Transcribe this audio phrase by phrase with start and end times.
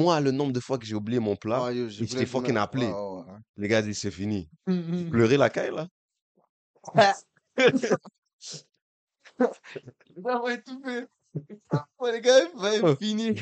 [0.00, 2.62] moi, le nombre de fois que j'ai oublié mon plat, Ah, yo, vous fucking mettre-
[2.62, 2.86] appelé.
[2.86, 3.38] Ouais, ouais, ouais.
[3.56, 4.48] Les gars disent c'est fini.
[4.66, 5.10] Mhm.
[5.10, 5.86] Pleurer la caille, là?
[9.38, 11.08] Ça va tout fait.
[12.00, 12.96] Ouais, les gars, va Oh.
[12.96, 13.34] finir.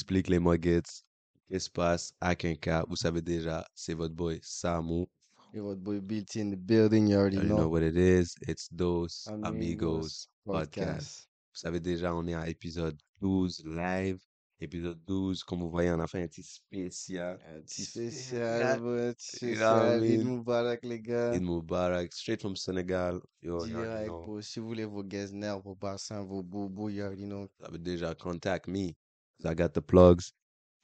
[0.00, 0.80] Explique les Muggets.
[1.46, 2.86] Qu'est-ce qui se passe à Quinca?
[2.88, 5.04] Vous savez déjà, c'est votre boy Samu.
[5.52, 7.68] Yo, votre boy Built in the building, you already You know know.
[7.68, 8.34] what it is.
[8.48, 10.70] It's Dos Amigos Amigos Podcast.
[10.72, 11.28] Podcast.
[11.52, 14.18] Vous savez déjà, on est à épisode 12 live.
[14.58, 17.38] Épisode 12, comme vous voyez, on a fait un petit spécial.
[17.54, 20.02] Un petit spécial, un petit spécial.
[20.02, 20.36] Eid mean?
[20.38, 21.34] Mubarak, les gars.
[21.34, 23.20] Eid Mubarak, straight from Senegal.
[23.42, 24.22] Yo, Direct, know.
[24.24, 24.40] bro.
[24.40, 27.46] Si vous voulez vos gezners, vos bassins, vos bobos, you already know.
[27.58, 28.94] Vous avez déjà contact me.
[29.44, 30.32] I got the plugs.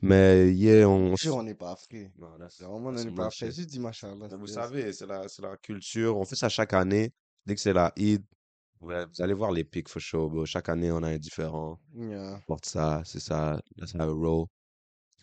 [0.03, 1.17] Mais yeah, on...
[1.17, 2.13] Sûr, on n'est pas frais.
[2.19, 3.51] Non, that's- Vraiment, on n'est pas frais.
[3.51, 3.81] Juste dis.
[3.81, 3.91] Mais
[4.39, 6.17] Vous savez, c'est la, c'est la culture.
[6.19, 7.13] On fait ça chaque année.
[7.47, 8.23] Dès que c'est la Eid,
[8.81, 10.45] ouais, vous allez voir les pics for sure, bro.
[10.45, 11.81] Chaque année, on a un différent.
[11.95, 12.35] Yeah.
[12.37, 13.61] On porte ça, c'est ça.
[13.79, 14.47] That's how it roll.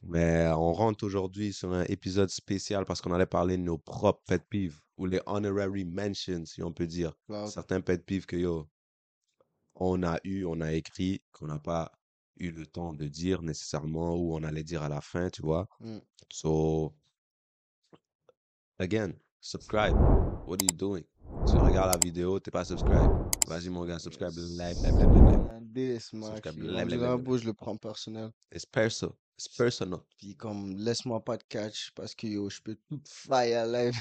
[0.01, 4.21] Mais on rentre aujourd'hui sur un épisode spécial parce qu'on allait parler de nos propres
[4.27, 7.13] pet peeves ou les honorary mentions, si on peut dire.
[7.47, 8.67] Certains pet peeves que yo,
[9.75, 11.91] on a eu, on a écrit, qu'on n'a pas
[12.37, 15.67] eu le temps de dire nécessairement ou on allait dire à la fin, tu vois?
[15.79, 15.99] Mm.
[16.31, 16.93] So,
[18.79, 19.95] again, subscribe.
[20.47, 21.03] What are you doing?
[21.47, 23.11] Tu regardes la vidéo, t'es pas subscribe.
[23.47, 24.31] Vas-y, mon gars, subscribe.
[24.35, 25.49] Live, live, live, live, live.
[25.49, 27.21] Un lève.
[27.21, 28.31] bouche, je le prends personnel.
[28.51, 29.15] It's personal.
[29.37, 29.99] It's personal.
[30.17, 33.95] Puis comme, laisse-moi pas de catch parce que yo, je peux tout fire live.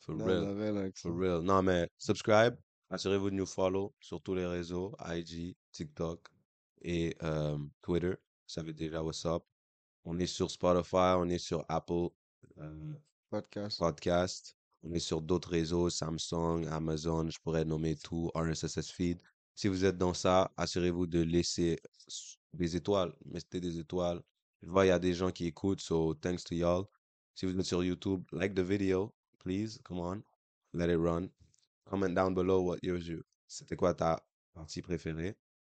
[0.00, 0.44] For Non, real.
[0.44, 1.00] non, relax.
[1.02, 1.42] For real.
[1.42, 2.56] Non, mais subscribe.
[2.90, 6.28] Assurez-vous de nous follow sur tous les réseaux, IG, TikTok
[6.84, 8.10] et euh, Twitter.
[8.10, 9.42] Vous savez déjà what's up.
[10.04, 12.10] On est sur Spotify, on est sur Apple
[12.58, 12.92] euh,
[13.30, 13.78] Podcast.
[13.78, 14.56] Podcast.
[14.82, 19.18] On est sur d'autres réseaux, Samsung, Amazon, je pourrais nommer tout, RSS feed.
[19.54, 21.80] Si vous êtes dans ça, assurez-vous de laisser
[22.52, 23.14] des étoiles.
[23.24, 24.20] Mettez des étoiles.
[24.62, 26.84] Je vois, il y a des gens qui écoutent, so thanks to y'all.
[27.34, 30.22] Si vous êtes sur YouTube, like the video, please, come on,
[30.74, 31.30] let it run.
[31.86, 33.22] Comment down below what yours you.
[33.46, 35.36] C'était quoi ta partie préférée?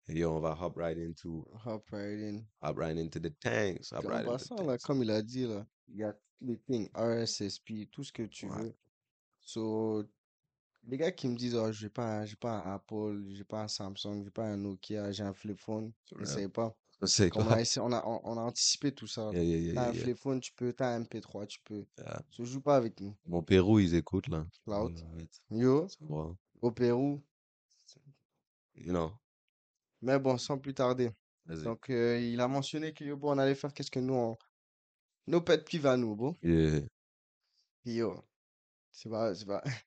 [0.09, 2.45] Et on va hop right into, Hop right in.
[2.63, 4.85] hop right into the tanks, hop right en into the là, tanks.
[4.85, 8.47] comme il a dit, là, il y a les things, RSSP, tout ce que tu
[8.47, 8.63] Ouais.
[8.65, 8.75] veux.
[9.41, 10.05] So,
[10.87, 13.69] les gars qui me disent, oh, j'ai pas, j'ai pas un Apple, j'ai pas un
[13.69, 16.21] Samsung, j'ai pas un Nokia, j'ai un flip phone, real.
[16.21, 16.77] n'essaye pas.
[17.07, 19.31] C'est on a, essayé- on a, on, on a anticipé tout ça.
[19.33, 21.85] Yeah, yeah, yeah, T'as un flip phone, tu peux, t'as un MP3, tu peux.
[22.31, 23.15] So, joue pas avec nous.
[23.27, 24.47] Mon Pérou, ils écoutent là.
[24.65, 24.93] Cloud.
[25.51, 26.37] Yo, bon.
[26.61, 27.23] au Pérou.
[28.75, 29.13] You know,
[30.05, 31.11] Mais bon, sans plus tarder.
[31.47, 34.37] Donc, euh, il a mentionné que yo, bon, on allait faire qu'est-ce que nous, on...
[35.27, 36.37] nos pet peeves à nous, bon.
[36.43, 36.83] Yeah.
[37.83, 38.23] Puis yo,
[38.93, 39.65] c'est pas, c'est pas.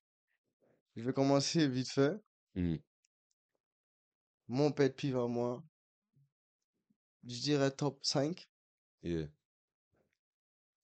[0.95, 2.13] Je vais commencer vite fait.
[2.56, 2.77] Mm.
[4.47, 5.63] Mon pet peeve à moi,
[7.23, 8.50] je dirais top 5,
[9.03, 9.27] Yeah.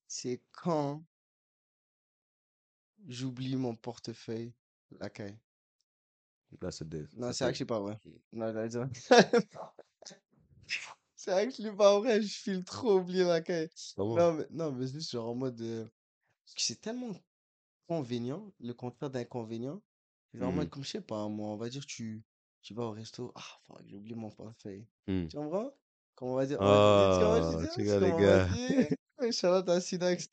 [0.07, 1.03] c'est quand
[3.07, 4.53] j'oublie mon portefeuille,
[4.99, 5.39] la caille.
[6.59, 7.13] That's a diff.
[7.15, 7.99] Non, c'est c'est pas vrai.
[8.31, 8.89] Non, j'allais dire-
[11.15, 13.69] C'est c'est pas vrai, je file trop oublier la caille.
[14.17, 15.59] Non, mais, non, mais juste genre en mode.
[15.61, 15.85] euh,
[16.45, 17.15] Parce que c'est tellement
[17.87, 19.81] convénient, le contraire d'inconvénient.
[20.33, 22.23] Genre en mode, comme je sais pas, moi, on va dire, tu,
[22.61, 23.31] tu vas au resto.
[23.35, 24.85] Ah, fuck, j'ai oublié mon portefeuille.
[25.07, 25.27] Mm.
[25.27, 25.71] Tu comprends?
[26.15, 26.59] Comment on va dire?
[26.59, 28.47] Dire, tu vois, les gars.
[29.19, 30.27] Ouais, Charlotte a Sidax,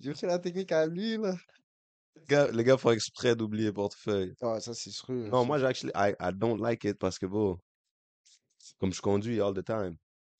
[0.00, 1.36] J'ai pris la technique à lui, là.
[2.28, 4.34] Les gars, les gars font exprès d'oublier le portefeuille.
[4.40, 5.10] Ah, ça, c'est sûr.
[5.12, 5.46] Non, ça.
[5.46, 7.58] moi, j'ai actually, I, I don't like it parce que, bon,
[8.80, 9.96] comme je conduis all the time,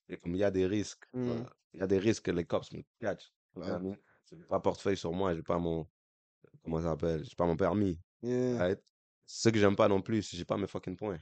[0.09, 1.27] et comme il y a des risques, Mm.
[1.27, 3.31] voilà, il y a des risques que les cops me catch.
[3.55, 3.79] Ouais.
[3.81, 3.97] mean?
[4.31, 5.87] J'ai pas portefeuille sur moi, j'ai pas mon,
[6.63, 8.01] comment ça s'appelle, j'ai pas mon permis.
[8.23, 8.59] Yeah.
[8.59, 8.81] right?
[9.27, 11.19] Ce que j'aime pas non plus, j'ai pas mes fucking points.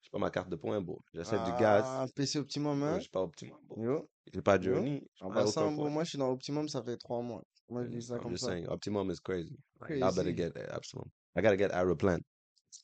[0.00, 1.00] J'ai pas ma carte de points, bro.
[1.12, 2.98] J'achète du gaz, Ah, PC Optimum, hein?
[3.00, 3.82] j'ai pas Optimum, bro.
[3.82, 4.10] Yo.
[4.32, 4.60] J'ai pas.
[4.60, 7.42] Journey, En pas passant, moi, je suis dans Optimum, ça fait trois mois.
[7.82, 9.56] Je dis ça I'm just saying, Optimum is crazy.
[9.80, 10.34] Like, I better Crazy.
[10.34, 11.10] get Optimum.
[11.36, 12.20] I gotta get Aeroplan.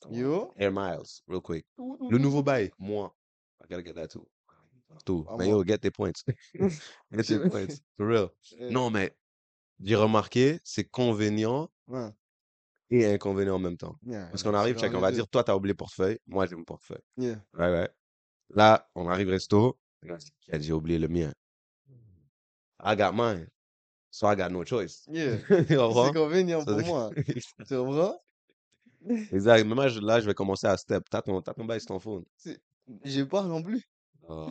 [0.09, 0.53] Yo.
[0.57, 1.65] Air Miles, real quick.
[1.77, 3.13] Le nouveau bail, moi.
[3.63, 4.25] I gotta get that too.
[5.05, 5.25] Tout.
[5.29, 5.57] Ah, Mais moi.
[5.57, 6.23] yo, get tes points.
[7.11, 7.81] get tes points.
[7.97, 8.29] For real.
[8.59, 9.15] Eh, Non, mais
[9.79, 12.09] j'ai remarqué, c'est convénient Ouais.
[12.89, 13.95] et inconvénient en même temps.
[14.05, 15.17] Yeah, Parce qu'on arrive, c'est check, on les va deux.
[15.17, 17.01] dire, toi, t'as oublié le portefeuille, moi, j'ai mon portefeuille.
[17.17, 17.41] Yeah.
[17.53, 17.89] Ouais, ouais.
[18.53, 19.79] Là, on arrive resto.
[20.51, 21.31] J'ai oublié le mien.
[22.83, 23.47] I got mine.
[24.11, 25.05] So I got no choice.
[25.11, 25.37] Yeah.
[25.47, 27.09] C'est convenient pour moi.
[27.67, 28.21] Tu comprends?
[29.31, 29.65] Exact.
[29.65, 31.05] Mais moi, je- là, je vais commencer à step.
[31.09, 32.25] T'as ton, t'as ton bail sur ton phone.
[33.03, 33.81] J'ai pas non plus.
[34.27, 34.49] Oh.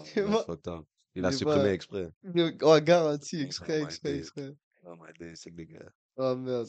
[1.15, 1.73] Il a supprimé pas.
[1.73, 2.11] exprès.
[2.63, 4.55] Oh, garanti, exprès, exprès, exprès.
[4.85, 5.93] Oh my days, c'est que les gars.
[6.17, 6.69] Oh merde.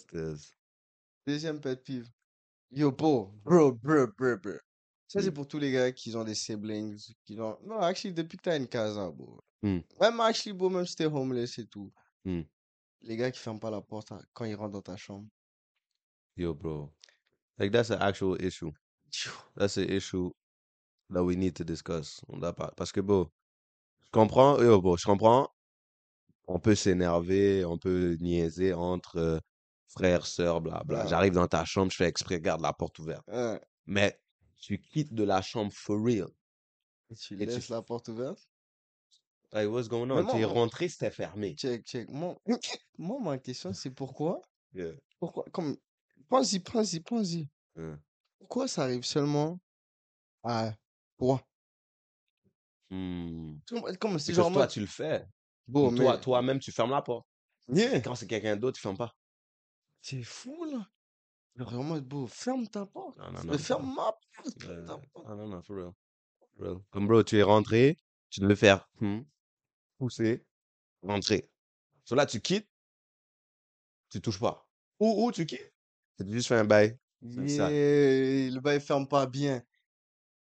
[1.25, 2.09] Deuxième pet peeve.
[2.71, 4.53] Yo, bro, bro, bro, bro, bro.
[5.07, 5.33] Ça, c'est Hmm.
[5.33, 7.57] pour tous les gars qui ont des siblings, qui ont...
[7.65, 9.41] Non, actually, depuis que t'as une casa, bro.
[9.61, 9.79] Hmm.
[9.99, 11.91] Même, actually, bro, même si t'es homeless et tout.
[12.23, 12.41] Hmm.
[13.03, 15.27] Les gars qui ferment pas la porte hein, quand ils rentrent dans ta chambre.
[16.36, 16.92] Yo, bro.
[17.57, 18.71] Like, that's an actual issue.
[19.56, 20.31] That's an issue
[21.09, 22.21] that we need to discuss.
[22.30, 22.71] On doit pas...
[22.77, 23.30] Parce que, bon,
[24.06, 25.50] je comprends, yo, bon, je comprends.
[26.48, 29.39] On peut s'énerver, on peut niaiser entre euh,
[29.88, 31.04] frères, sœurs, blabla.
[31.04, 31.09] Ouais.
[31.09, 33.25] J'arrive dans ta chambre, je fais exprès, garde la porte ouverte.
[33.27, 33.59] Ouais.
[33.86, 34.19] Mais
[34.59, 36.27] tu quittes de la chambre for real.
[37.09, 38.50] Et tu Et tu- laisses la porte ouverte?
[39.53, 40.24] Like, what's going on?
[40.24, 41.56] moi, Tu es rentré, c'était fermé.
[41.56, 42.09] Check, check.
[42.09, 42.38] Moi,
[42.98, 44.42] moi ma question, c'est pourquoi?
[44.74, 44.94] Yeah.
[45.19, 45.45] Pourquoi?
[45.51, 45.77] Comme,
[46.30, 47.50] pense-y, pense-y, pense-y.
[47.75, 48.00] Yeah.
[48.39, 49.59] Pourquoi ça arrive seulement
[50.44, 50.74] à
[51.18, 51.42] toi?
[52.89, 53.56] Hmm.
[54.00, 55.25] Comme, c'est genre, toi, tu le fais.
[55.68, 57.25] bon, toi, toi-même, tu fermes la porte.
[57.69, 59.13] yeah, Quand c'est quelqu'un d'autre, tu fermes pas.
[60.01, 60.88] c'est fou, là.
[61.56, 63.18] Mode, bro, ferme ta porte.
[63.18, 63.57] Non, non, non.
[63.57, 65.27] ferme ma porte, Euh, porte.
[65.27, 65.94] non, non, non, for real.
[66.57, 66.77] For real.
[66.89, 68.00] Comme bro, tu es rentré,
[68.30, 69.19] tu devais faire hmm,
[70.01, 70.44] pousser,
[71.03, 71.48] rentrer.
[72.06, 72.68] So là, tu quittes,
[74.09, 74.68] tu touches pas.
[75.00, 75.71] Ou, ou tu quittes,
[76.18, 76.98] tu juste fais un bail.
[77.21, 79.63] Yeah, le bail ferme pas bien.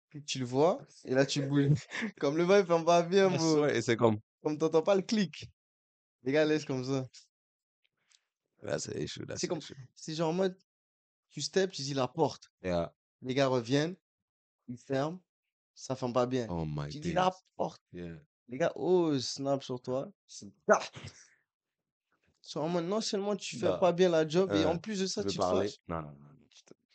[0.09, 1.73] Puis tu le vois, et là tu bouges.
[2.21, 3.67] Comme le bail ferme pas bien, bro.
[3.67, 5.51] Et c'est comme, Comme t'entends pas le clic.
[6.23, 7.09] Les gars laissent comme ça.
[8.63, 8.89] that's
[9.37, 9.61] C'est comme-.
[9.97, 10.57] C'est genre en mode,
[11.31, 12.53] tu step, tu dis la porte.
[12.63, 12.95] Yeah.
[13.23, 13.97] Les gars reviennent,
[14.69, 15.21] ils ferment,
[15.75, 16.47] ça ferme pas bien.
[16.51, 17.83] Oh my Tu dis la porte.
[17.93, 18.21] Yeah.
[18.51, 20.09] Les gars, oh, snap sur toi.
[20.69, 20.81] Ah!
[22.57, 25.07] Mode, non seulement tu fais Bah, pas bien la job, et euh, en plus de
[25.07, 25.69] ça, Tu tu te parler?
[25.69, 25.79] fâches.
[25.89, 26.27] Non, non, non.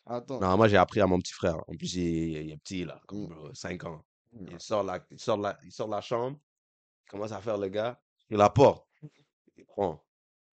[0.07, 0.39] Attends.
[0.39, 1.57] Non, moi, j'ai appris à mon petit frère.
[1.67, 3.27] En plus, il est, il est petit, là, comme Mm.
[3.27, 4.03] bro, 5 ans.
[4.33, 4.45] Mm.
[4.51, 6.37] Il sort, la, il, sort la, il sort de la chambre,
[7.05, 7.99] il commence à faire le gars,
[8.29, 8.85] il la porte.
[9.55, 10.03] Il prend.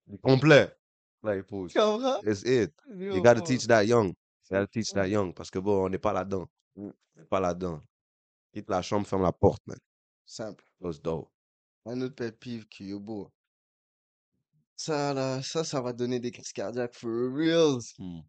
[0.07, 0.73] Il est complet.
[1.25, 1.73] Là, il pose.
[2.25, 2.73] It's it.
[2.89, 4.09] Yo, You gotta teach that young.
[4.09, 4.15] You
[4.57, 5.35] gotta teach that young.
[5.35, 6.49] Parce que bon, on n'est pas là-dedans.
[6.77, 6.91] Mm.
[7.17, 7.81] On n'est pas là-dedans.
[8.53, 9.79] Quitte la chambre, ferme la porte, man.
[10.27, 10.65] Simple.
[10.81, 11.31] That's dope.
[11.87, 13.31] Un autre pet peeve qui est beau.
[14.77, 17.93] Ça, là, ça, ça va donner des crises cardiaques for reals.
[17.99, 18.21] Hmm.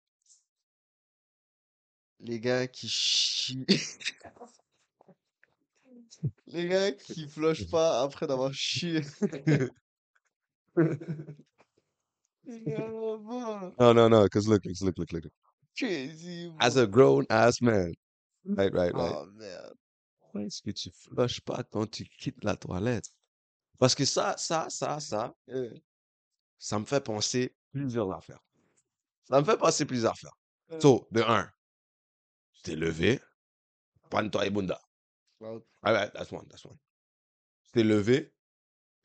[2.19, 3.65] Les gars qui chient.
[6.47, 9.01] Les gars qui flushent pas après d'avoir chié.
[12.45, 14.23] No, no, no.
[14.23, 15.23] Because look, look, look, look.
[15.77, 17.93] Crazy, As a grown ass man.
[18.45, 19.13] Right, right, right.
[19.15, 19.73] Oh, merde.
[20.33, 23.07] Pourquoi est-ce que tu flushes pas quand tu quittes la toilette?
[23.77, 25.71] Parce que ça, ça, ça, ça, Euh,
[26.57, 28.39] ça me fait penser plusieurs affaires.
[29.25, 30.35] Ça me fait penser plusieurs affaires.
[30.71, 31.51] euh, So, de un,
[32.53, 33.19] tu t'es levé,
[34.09, 34.81] pas nettoyer bunda.
[35.37, 36.77] Cloud, Right, right, that's one, that's one.
[37.65, 38.33] Tu t'es levé,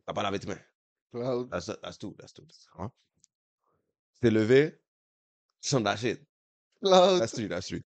[0.07, 0.63] t'as pas lavé tes mains.
[1.11, 1.51] cloud.
[1.51, 2.47] That's, that's two, that's two.
[2.79, 2.91] Hein?
[4.15, 4.81] Tu t'es levé,
[5.61, 6.25] tu sens de la shit.
[6.83, 7.21] Cloud.
[7.21, 7.85] That's three, that's three.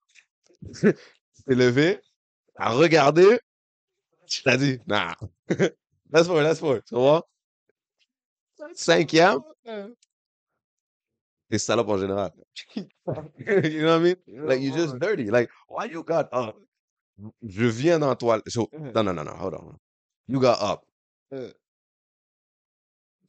[0.80, 2.00] tu t'es levé,
[2.56, 3.38] t'as regardé,
[4.26, 4.78] tu t'as dit,
[6.26, 6.82] four, that's four.
[6.84, 7.26] Tu vois?
[8.74, 9.40] Cinquième,
[11.50, 12.32] t'es salope en général.
[12.76, 14.16] you know what I mean?
[14.26, 15.30] Like, you're just dirty.
[15.30, 16.56] Like, why you got up?
[17.42, 18.48] Je viens dans toilette.
[18.48, 19.78] So, non, non, non, non, hold on.
[20.28, 20.84] You got up.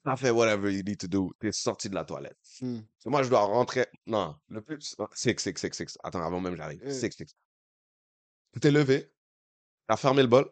[0.03, 1.31] T'as fait whatever you need to do.
[1.39, 2.38] T'es sorti de la toilette.
[2.62, 2.79] hmm.
[2.98, 3.86] So, moi, je dois rentrer.
[4.05, 4.96] Non, le plus.
[4.98, 5.98] non, Six, six, six, six.
[6.03, 6.81] Attends, avant même j'arrive.
[6.84, 6.91] Euh.
[6.91, 7.36] Six, six.
[8.53, 9.12] Tu t'es levé.
[9.88, 10.50] T'as fermé le bol.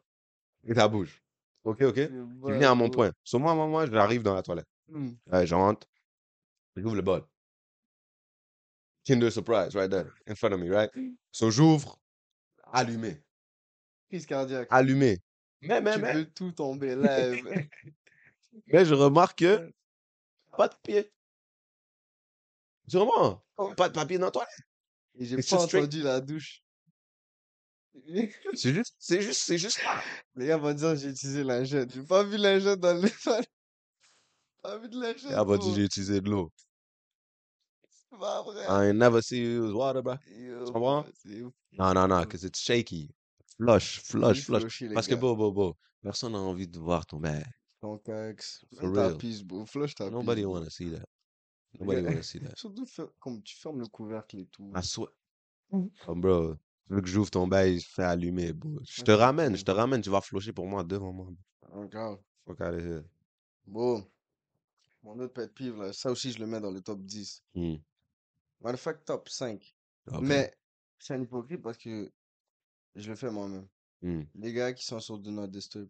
[0.63, 1.21] Et t'as bouge.
[1.63, 1.95] Ok, ok?
[1.95, 3.11] Tu viens à mon point.
[3.23, 4.67] So, moi, moi, moi, j'arrive dans la toilette.
[4.87, 5.11] Hmm.
[5.31, 5.87] Ouais, je rentre.
[6.75, 7.23] J'ouvre le bol.
[9.05, 10.91] Kinder Surprise, right there, in front of me, right?
[11.31, 11.99] So, j'ouvre.
[12.71, 13.21] Allumé.
[14.09, 14.67] Crise cardiaque.
[14.71, 15.19] Allumé.
[15.61, 17.43] Mais, mais, Tu mais, veux tout tomber live.
[18.67, 19.71] mais je remarque que
[20.57, 21.11] pas de pied.
[22.87, 23.43] Sûrement.
[23.77, 24.49] Pas de papier dans la toilette.
[25.17, 26.61] Et j'ai pas straight- entendu la douche.
[28.53, 30.01] C'est juste, c'est juste, c'est juste là.
[30.35, 31.93] Les gars vont dire j'ai utilisé lingette.
[31.93, 33.09] J'ai pas vu lingette dans le
[34.61, 35.31] Pas vu de lingette.
[35.33, 36.51] Ah, bah, j'ai utilisé de l'eau.
[37.87, 38.89] C'est pas vrai.
[38.89, 40.15] I never see you use water, bro.
[40.27, 41.05] Yo, tu comprends?
[41.13, 41.41] c'est.
[41.73, 43.09] Non, non, non, because it's shaky.
[43.57, 44.83] Flush, flush, flush.
[44.93, 45.77] Parce que, beau, beau, beau.
[46.03, 47.41] Personne n'a envie de voir ton bain.
[47.81, 48.65] Ton cax.
[48.77, 49.17] For real.
[49.17, 49.65] pisse, bro.
[49.65, 51.05] Flush ta Nobody pisse, wanna see that.
[51.79, 52.57] Nobody wanna see that.
[52.57, 52.85] Surtout
[53.19, 54.71] comme tu fermes le couvercle et tout.
[54.75, 55.09] I swear.
[56.07, 56.57] Oh, bro,
[56.87, 58.79] tu veux que j'ouvre ton bail, je fais allumer, bro.
[58.83, 61.27] Je te ramène, je te ramène, tu vas flusher pour moi devant moi.
[61.89, 62.19] Grave.
[62.45, 63.03] Fuck out of here.
[63.65, 64.05] Bon.
[65.03, 67.43] Mon autre pet peeve, là, ça aussi, je le mets dans le top 10.
[67.53, 67.75] Hmm.
[68.61, 69.75] Matter of fact, top 5.
[70.11, 70.21] Ok.
[70.21, 70.53] Mais
[70.97, 72.11] c'est un hypocrite parce que
[72.95, 73.67] je le fais moi-même.
[74.01, 74.23] Hmm.
[74.35, 75.89] Les gars qui sont sur Do Not Disturb.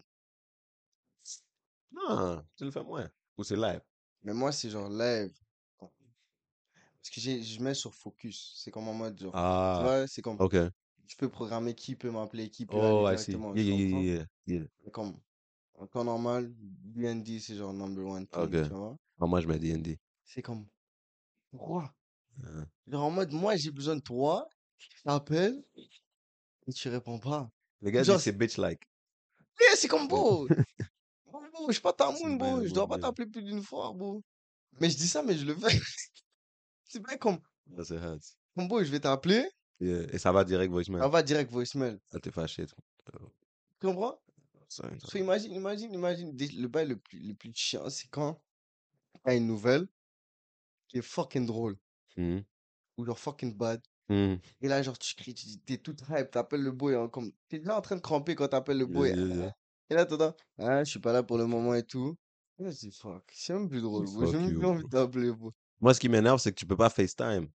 [1.91, 3.09] Non, tu le fais moins.
[3.37, 3.81] Ou c'est live.
[4.23, 5.33] Mais moi, c'est genre live.
[5.79, 8.53] Parce que je mets sur focus.
[8.57, 9.31] C'est comme en mode genre.
[9.31, 10.37] Tu Ah, vois, c'est comme.
[10.39, 10.55] ok.
[11.07, 13.31] Je peux programmer qui peut m'appeler, qui peut Oh, aller I see.
[13.31, 13.55] directement.
[13.55, 15.13] Yeah, yeah, yeah, comme.
[15.77, 18.51] En temps normal, BND, c'est genre number one thing, Ok.
[18.51, 18.97] tu vois?
[19.19, 19.97] Ah, moi, je mets D&D.
[20.23, 20.65] C'est comme.
[21.51, 21.93] Pourquoi?
[22.87, 24.47] Genre en mode, moi, j'ai besoin de toi.
[24.79, 25.63] Je t'appelle.
[26.67, 27.49] Et tu réponds pas.
[27.81, 28.81] Les gars Genre, c'est bitch-like.
[29.75, 30.47] C'est comme beau.
[31.67, 32.61] Je suis pas ta moune, bro.
[32.63, 34.21] Je bon, dois pas t'appeler plus d'une fois, bro.
[34.79, 35.79] Mais je dis ça, mais je le fais.
[36.89, 37.39] C'est bien comme,
[38.55, 39.47] comme bro, je vais t'appeler.
[39.79, 40.05] Yeah.
[40.11, 41.09] Et ça va direct voicemail.
[41.09, 41.99] va direct voicemail.
[42.11, 42.65] Ça t'es fâché.
[42.65, 44.19] Tu comprends?
[44.67, 45.07] Ça, ça.
[45.07, 46.35] So, imagine, imagine, imagine.
[46.37, 48.41] Le bail le plus, le plus chiant, c'est quand
[49.23, 49.87] t'as une nouvelle
[50.87, 51.77] qui est fucking drôle.
[52.17, 52.39] Hmm.
[52.97, 53.81] Ou genre fucking bad.
[54.09, 54.35] Hmm.
[54.61, 57.31] Et là, genre, tu cries, tu dis, t'es tout hype, t'appelles le boy, hein, comme,
[57.49, 59.09] t'es déjà en train de cramper quand t'appelles le boy.
[59.09, 59.55] yeah, yeah.
[59.89, 62.17] Et là, t'entends, ah, je suis pas là pour le moment et tout.
[62.57, 64.07] Et là, je dis, fuck, c'est même plus drôle.
[64.07, 65.53] J'ai même plus envie t'appeler, bro.
[65.81, 67.49] Moi, ce qui m'énerve, c'est que tu peux pas FaceTime.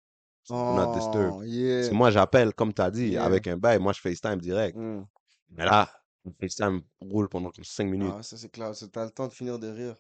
[0.49, 1.31] Do not disturb.
[1.33, 1.89] Oh, Parce yeah.
[1.89, 3.25] que moi, j'appelle, comme tu as dit, Yeah.
[3.25, 3.79] avec un bail.
[3.81, 4.77] Moi, je FaceTime direct.
[4.77, 5.05] Mm.
[5.51, 5.89] Mais là,
[6.25, 8.13] le FaceTime roule pendant 5 minutes.
[8.17, 8.73] Ah, ça, c'est clair.
[8.93, 9.97] T'as le temps de finir de rire.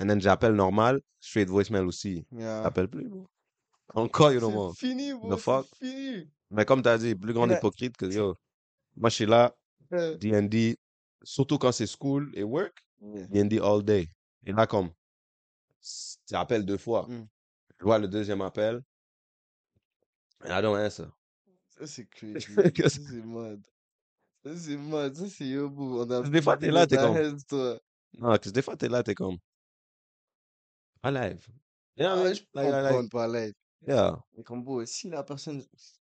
[0.00, 2.26] And then, j'appelle normal, straight voicemail aussi.
[2.32, 2.62] Yeah.
[2.62, 3.26] T'appelles plus, bro?
[3.94, 4.72] Encore, you know, more.
[4.78, 5.34] C'est fini, bro.
[5.34, 5.66] The fuck?
[5.78, 6.30] Fini.
[6.50, 8.34] Mais comme tu as dit, plus grand là- hypocrite que yo.
[8.96, 9.54] Moi, je suis là,
[9.92, 10.78] Euh, D&D,
[11.24, 13.26] surtout quand c'est school et work, yeah.
[13.26, 14.08] D&D all day.
[14.46, 14.90] Et là, comme,
[16.26, 17.06] tu appelles deux fois.
[17.08, 17.26] Mm.
[17.78, 18.82] Je vois le deuxième appel.
[20.44, 21.06] I don't answer.
[21.78, 22.54] Ça, c'est crazy.
[22.54, 23.60] Ça, c'est mad.
[24.44, 25.14] Ça, c'est mad.
[25.14, 26.02] Ça, c'est yo, bro.
[26.04, 27.80] On a Des fois, t'es là, t'es comme- toi.
[28.18, 29.38] Non, parce que des fois, t'es là, t'es comme,
[31.02, 31.46] à live.
[31.96, 33.54] You know what I Ah, je Like, like, comprendre pas l'aide.
[33.86, 34.18] yeah.
[34.36, 35.62] Mais comme, bro, si la personne.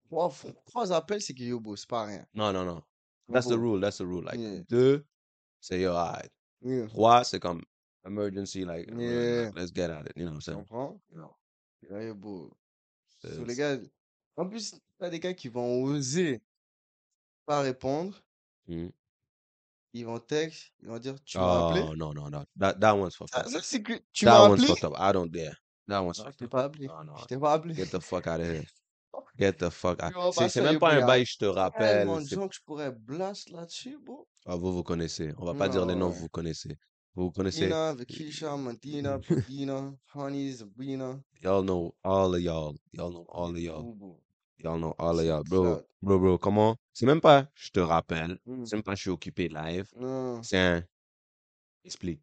[0.10, 0.32] Trois,
[0.66, 2.26] trois appels, c'est que yo, bro, c'est pas rien.
[2.34, 2.84] Non, non, non.
[3.32, 4.26] That's the rule, that's the rule.
[4.26, 4.62] Like, Yeah.
[4.70, 5.06] deux,
[5.62, 6.30] c'est yo, alright.
[6.62, 6.88] yeah.
[6.88, 7.64] Trois, c'est comme,
[8.06, 9.52] emergency, like, Yeah.
[9.56, 10.14] let's get at it.
[10.18, 10.58] You know what I'm saying?
[10.66, 11.00] comprends?
[11.84, 12.52] Et là, yo, bro.
[13.22, 13.78] C'est- So, les gars,
[14.38, 16.42] en plus, t'as des gars qui vont oser
[17.46, 18.22] pas répondre.
[18.68, 18.90] Hmm.
[19.94, 21.84] Ils vont texte, ils vont dire, tu m'as appelé?
[21.86, 22.44] Oh, no, no, no.
[22.58, 23.48] That, that one's fucked Ça, up.
[23.48, 24.68] ça, c'est que tu That m'as one's appelé?
[24.68, 24.94] fucked up.
[24.98, 25.56] I don't dare.
[25.88, 26.52] That one's je fucked t'ai up.
[26.52, 26.88] pas appelé.
[26.88, 27.18] Non, non.
[27.18, 27.74] Je t'ai pas appelé.
[27.76, 28.64] Get the fuck out of here.
[29.38, 30.14] Get the fuck out.
[30.34, 31.98] C'est c'est même pas y un a bail, je te rappelle.
[32.00, 34.26] Tellement de c'est- gens que je pourrais blast là-dessus, bro.
[34.46, 35.34] Ah, vous, vous connaissez.
[35.38, 36.16] On va pas dire les noms, Ouais.
[36.16, 36.78] vous connaissez.
[37.16, 37.66] Vous connaissez.
[37.66, 41.20] Tina, Vakisha, Mantina, Pudina, Honey, Sabrina.
[41.42, 42.76] Y'all know all of y'all.
[42.94, 44.20] Y'all know all of y'all.
[44.60, 45.44] Y'all know all of y'all.
[45.44, 46.78] Bro, bro, bro, comment?
[46.94, 48.40] C'est même pas je te rappelle.
[48.46, 48.66] Mm.
[48.66, 49.90] C'est même pas je suis occupé live.
[49.98, 50.84] Non, C'est un.
[51.84, 52.22] Explique.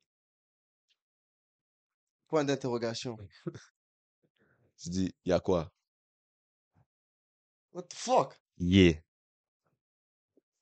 [2.28, 3.16] point d'interrogation.
[4.80, 5.72] Tu dis, y a quoi?
[7.72, 8.38] What the fuck?
[8.58, 8.92] Yeah.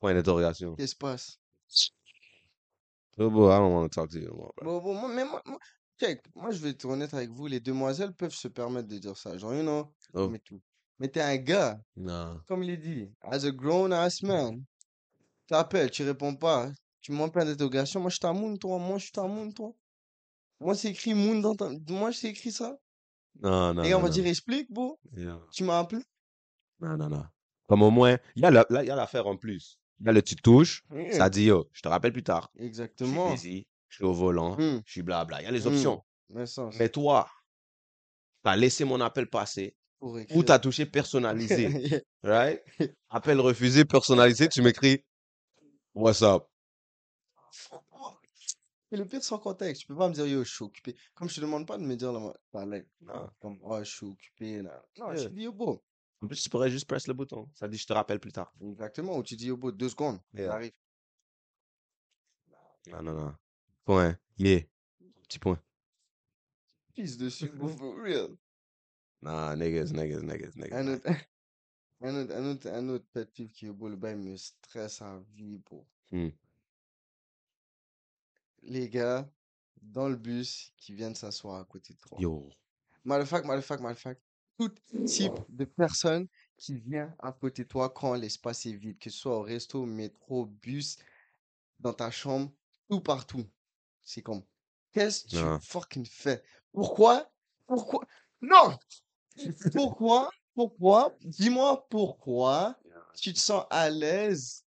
[0.00, 0.74] Point d'interrogation.
[0.76, 1.38] Qu'est-ce qui se passe?
[3.16, 4.80] Bro, bro, I don't want to talk to you anymore, bro.
[4.80, 5.58] Bon, bon, moi, mais moi, moi,
[5.98, 9.16] check, moi, je vais être honnête avec vous, les demoiselles peuvent se permettre de dire
[9.16, 9.36] ça.
[9.38, 10.28] Genre, you know, Oh.
[10.28, 10.60] mais tout.
[10.98, 12.40] Mais t'es un gars, Non.
[12.46, 14.62] comme il est dit, as a grown ass man,
[15.46, 16.70] t'appelles, tu réponds pas,
[17.00, 19.72] tu m'en plein d'interrogation, moi je t'amoune toi, moi je t'amoune toi.
[20.58, 21.68] Moi c'est écrit moon dans ta...
[21.88, 22.78] Moi c'est écrit ça.
[23.42, 23.82] Non, non.
[23.84, 24.14] Et on non, va non.
[24.14, 25.38] dire explique, bro, Yeah.
[25.52, 26.02] tu m'as appelé?
[26.80, 27.24] Non, non, non.
[27.68, 29.78] Comme au moins, il y a la- là, il y a l'affaire en plus.
[30.04, 31.12] A le tu touches, Yeah.
[31.12, 32.50] ça dit yo, je te rappelle plus tard.
[32.54, 33.32] Je suis Exactement.
[33.32, 35.40] busy, je suis au volant, Hmm, je suis blabla.
[35.40, 35.68] Il y a les Hmm.
[35.68, 36.02] options.
[36.28, 37.28] mais ça, Mais toi,
[38.42, 40.44] t'as laissé mon appel passer ou écrire.
[40.44, 42.02] t'as touché personnalisé.
[42.22, 42.60] Right?
[43.08, 45.04] Appel refusé, personnalisé, tu m'écris
[45.94, 46.44] What's up?
[48.92, 50.94] Et le pire sans contexte, tu peux pas me dire yo, je suis occupé.
[51.14, 54.62] Comme je te demande pas de me dire là, là, comme oh, je suis occupé
[54.62, 54.84] là.
[54.98, 55.28] Non, je Yeah.
[55.28, 55.82] te dis yo, bro.
[56.22, 57.48] En plus, tu pourrais juste press le bouton.
[57.54, 58.52] Ça dit je te rappelle plus tard.
[58.60, 60.46] Exactement, ou tu dis yo, bro, deux secondes, Yeah.
[60.46, 60.72] j'arrive.
[62.88, 63.36] Non, non, non.
[63.84, 64.16] Point.
[64.38, 64.62] Yeah.
[65.22, 65.60] Petit point.
[66.94, 68.36] Pisse dessus, bro, for real.
[69.20, 70.94] Nah, niggas, niggas, niggas, Un niggas.
[70.94, 71.06] autre,
[72.00, 75.02] un autre, un autre, un autre pet peeve qui est beau, le bail me stresse
[75.02, 75.86] à vie, bro.
[76.12, 76.28] Hmm.
[78.62, 79.28] Les gars,
[79.82, 82.18] dans le bus, qui viennent s'asseoir à côté de toi.
[82.20, 82.48] Yo.
[83.04, 84.18] Malfac, malfac, malfac.
[84.58, 84.72] Tout
[85.04, 89.18] type de personne qui vient à côté de toi quand l'espace est vide, que ce
[89.18, 90.98] soit au resto, métro, bus,
[91.78, 92.50] dans ta chambre,
[92.88, 93.46] tout partout.
[94.02, 94.42] C'est comme,
[94.92, 96.42] qu'est-ce que tu fucking fais?
[96.72, 97.30] Pourquoi?
[97.66, 98.06] Pourquoi?
[98.40, 98.78] Non!
[99.72, 100.30] Pourquoi?
[100.54, 101.14] Pourquoi?
[101.20, 102.78] Dis-moi pourquoi
[103.14, 104.64] tu te sens à l'aise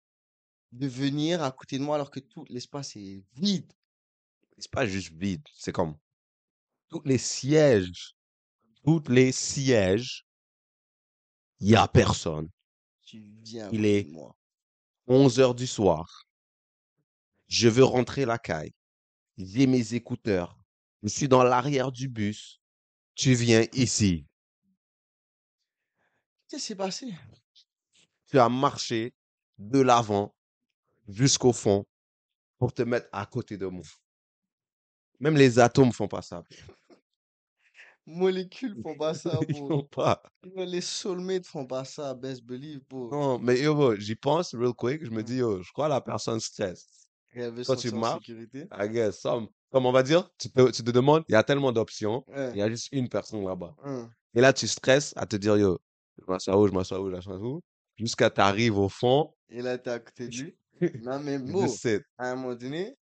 [0.72, 3.72] de venir à côté de moi alors que tout l'espace est vide?
[4.58, 5.44] C'est pas juste vide.
[5.54, 5.96] C'est comme
[6.90, 8.15] tous les sièges.
[8.86, 10.26] Tous les sièges.
[11.60, 12.50] Il y a personne.
[13.02, 14.36] Tu viens à Il est- moi.
[15.08, 16.28] 11 heures du soir.
[17.48, 18.74] Je veux rentrer la caille.
[19.38, 20.58] J'ai mes écouteurs.
[21.04, 22.60] Je suis dans l'arrière du bus.
[23.16, 24.26] Tu viens ici.
[26.48, 27.14] Qu'est-ce qui s'est passé?
[28.28, 29.14] Tu as marché
[29.58, 30.36] de l'avant
[31.08, 31.86] jusqu'au fond
[32.58, 33.84] pour te mettre à côté de moi.
[35.20, 36.44] Même les atomes font pas ça.
[38.08, 39.68] Molécules font pas ça, Ils bro.
[39.70, 40.22] font pas.
[40.44, 43.10] Yo, Les soulmates font pas ça, best believe, bro.
[43.12, 45.04] Non, mais yo, bro, j'y pense real quick.
[45.04, 45.24] Je me Mm.
[45.24, 46.40] dis, yo, je crois la personne
[47.36, 48.30] veut Quand tu marches.
[48.30, 51.44] I guess, some- comme on va dire, tu te, tu te demandes, il y a
[51.44, 53.76] tellement d'options, il y a juste une personne là-bas.
[53.84, 54.10] hein.
[54.34, 55.78] Et là, tu stresses à te dire, yo,
[56.20, 57.62] je m'assois où, je m'assois où, je m'assois où,
[57.98, 60.58] jusqu'à t'arrives au fond, Et là, t'es à côté de lui.
[61.06, 62.02] Non, mais bro, just sit.
[62.18, 62.96] à un moment donné,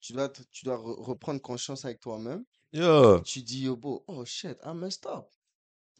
[0.00, 2.44] tu dois, te- tu dois re- reprendre conscience avec toi-même.
[2.72, 5.26] Tu dis, yo, bro, oh shit, I messed up.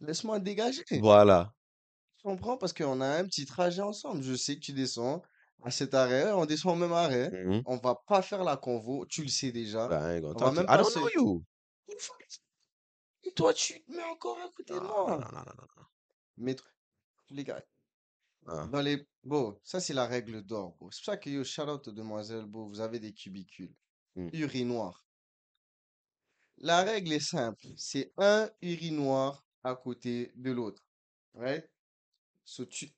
[0.01, 0.85] Laisse-moi dégager.
[1.01, 1.53] voilà.
[2.19, 2.57] Tu comprends?
[2.57, 4.23] Parce qu'on a un petit trajet ensemble.
[4.23, 5.23] Je sais que tu descends
[5.63, 7.31] à cet arrêt, on descend au même arrêt.
[7.31, 7.63] Mhm.
[7.67, 9.89] On va pas faire la convo, tu le sais déjà.
[9.89, 10.67] Ben, On va même.
[10.69, 11.45] I don't know you.
[13.25, 15.19] Et toi, tu te mets encore à côté de Non, non, moi.
[15.19, 15.85] non, non, non, non.
[16.39, 16.57] Mais
[17.31, 17.63] les gars,
[18.47, 18.67] Ah.
[18.73, 19.07] dans les...
[19.25, 20.77] Bon, ça c'est la règle d'or.
[20.79, 22.67] C'est pour ça que yo, shout out aux demoiselles, bro.
[22.67, 23.75] Vous avez des cubicules.
[24.15, 24.29] Mm.
[24.33, 25.05] Urinoir.
[26.61, 27.67] La règle est simple.
[27.77, 30.83] C'est un urinoir à côté de l'autre.
[31.35, 31.69] Right?
[32.45, 32.91] So, tu...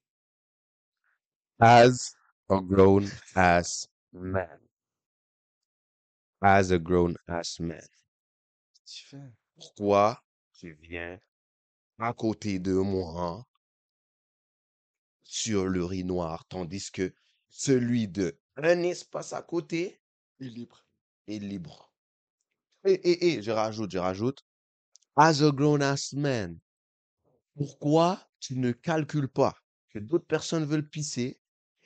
[1.58, 2.14] As
[2.48, 4.60] a grown ass man.
[6.40, 7.86] As a grown ass man.
[8.86, 9.32] tu fais.
[9.54, 10.22] Pourquoi
[10.54, 11.20] tu viens
[11.98, 13.46] à côté de moi
[15.22, 17.14] sur l'urinoir, tandis que
[17.50, 20.00] celui de un espace à côté
[20.40, 20.86] est libre.
[21.28, 21.89] est libre?
[22.84, 24.42] Et, et, et, je rajoute, je rajoute,
[25.16, 26.58] as a grown ass man,
[27.56, 29.54] pourquoi tu ne calcules pas
[29.90, 31.38] que d'autres personnes veulent pisser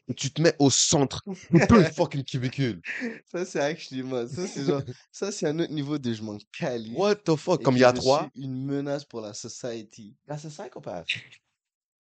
[0.07, 2.81] et tu te mets au centre de le fucking cubicule?
[3.27, 4.29] Ça, c'est actually moi.
[4.29, 4.83] Ça, c'est genre...
[5.11, 6.97] Ça, c'est un autre niveau de je m'en calise.
[6.97, 7.63] What the fuck?
[7.63, 8.31] Comme il y a trois?
[8.37, 10.15] une menace pour la society.
[10.27, 11.07] That's a psychopath.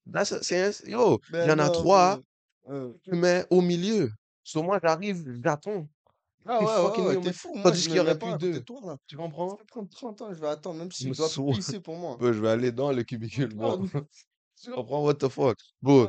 [0.06, 2.20] That's a- c'est yo, il y Ben en a trois,
[2.66, 2.74] bro.
[2.74, 2.92] Hein.
[3.02, 4.10] tu mets au milieu.
[4.42, 5.88] Sur moi, j'arrive, j'attends.
[6.46, 7.54] Ah ouais, fucking ouais, ouais, mieux, t'es fou.
[7.54, 8.52] Moi, Tandis je qu'il y aurait plus deux.
[8.54, 8.96] de toi, là.
[9.06, 9.48] Tu comprends?
[9.56, 11.54] va prendre 30 ans, je vais attendre, même si je dois saoule.
[11.54, 12.18] pisser pour moi.
[12.20, 13.88] Je vais aller dans le cubicule, bon.
[14.62, 15.02] Tu comprends?
[15.04, 15.58] What the fuck?
[15.82, 16.08] Bro,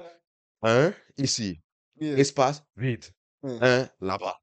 [0.62, 1.60] un, ici.
[2.00, 2.18] Yeah.
[2.20, 3.06] Espace, vide.
[3.42, 3.58] Ouais.
[3.62, 4.38] Un, là-bas.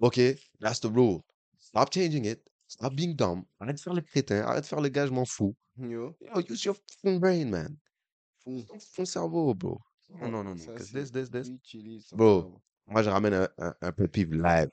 [0.00, 0.18] OK?
[0.60, 1.20] That's the rule.
[1.58, 2.42] Stop changing it.
[2.66, 3.44] Stop being dumb.
[3.60, 4.42] Arrête de faire le crétin.
[4.42, 5.54] Arrête de faire le gars, je m'en fous.
[5.76, 7.76] Yo, Yo, use your fucking brain, man.
[8.42, 8.64] fou.
[8.96, 9.80] Ton cerveau, bro.
[10.20, 10.74] Non, non, non, non.
[10.76, 12.12] this, this, this.
[12.12, 12.60] Bro.
[12.90, 14.68] Moi, je ramène un, un, un peu pif live.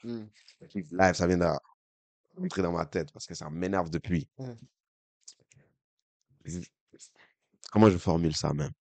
[0.70, 4.28] Pif live, ça vient d'entrer dans ma tête parce que ça m'énerve depuis.
[6.46, 6.62] Je-
[7.72, 8.74] Comment je formule ça même?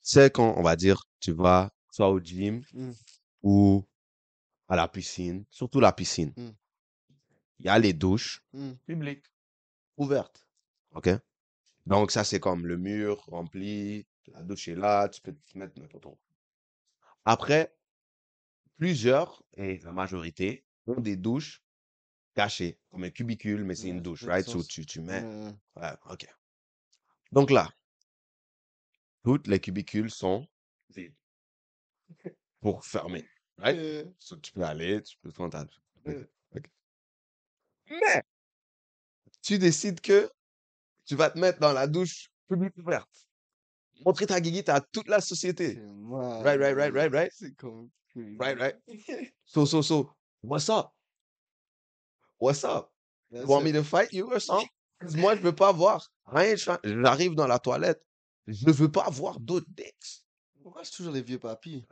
[0.00, 2.90] C'est quand, on va dire, tu vas soit au gym Hmm.
[3.44, 3.84] ou
[4.68, 6.32] à la piscine, surtout la piscine.
[6.36, 6.50] Hmm.
[7.60, 8.42] Il y a les douches
[8.84, 9.26] publiques,
[9.98, 10.46] ouvertes.
[10.92, 11.10] OK?
[11.86, 15.78] Donc, ça, c'est comme le mur rempli, la douche est là, tu peux te mettre
[15.80, 16.18] n'importe où.
[17.24, 17.72] Après,
[18.78, 21.62] plusieurs, et la majorité, ont des douches
[22.34, 24.48] cachées, comme un cubicule, mais c'est une douche, right?
[24.48, 25.22] So, tu, tu mets.
[25.22, 25.52] Ouais.
[25.76, 26.26] Ouais, OK.
[27.32, 27.68] Donc là,
[29.24, 30.48] toutes les cubicules sont
[30.94, 31.14] vides
[32.60, 34.06] pour fermer, right?
[34.18, 35.82] So, tu peux aller, tu peux prendre ta douche.
[36.06, 36.24] OK, euh,
[36.56, 36.70] OK.
[37.90, 38.22] Mais,
[39.42, 40.30] tu décides que
[41.04, 43.26] tu vas te mettre dans la douche publique ouverte.
[44.04, 45.80] Montrer ta guiguite à toute la société.
[46.08, 47.32] Right, right, right, right, right?
[47.34, 47.90] C'est comme.
[48.38, 48.74] Right, right?
[49.44, 50.10] So, so, so,
[50.42, 50.92] what's up?
[52.38, 52.90] What's up?
[53.30, 54.68] You want me to fight you or something?
[55.16, 56.56] moi, je veux pas voir rien.
[56.56, 58.02] J'arrive dans la toilette.
[58.46, 60.24] Je ne veux pas voir d'autres dicks.
[60.62, 61.84] Pourquoi c'est toujours les vieux papis?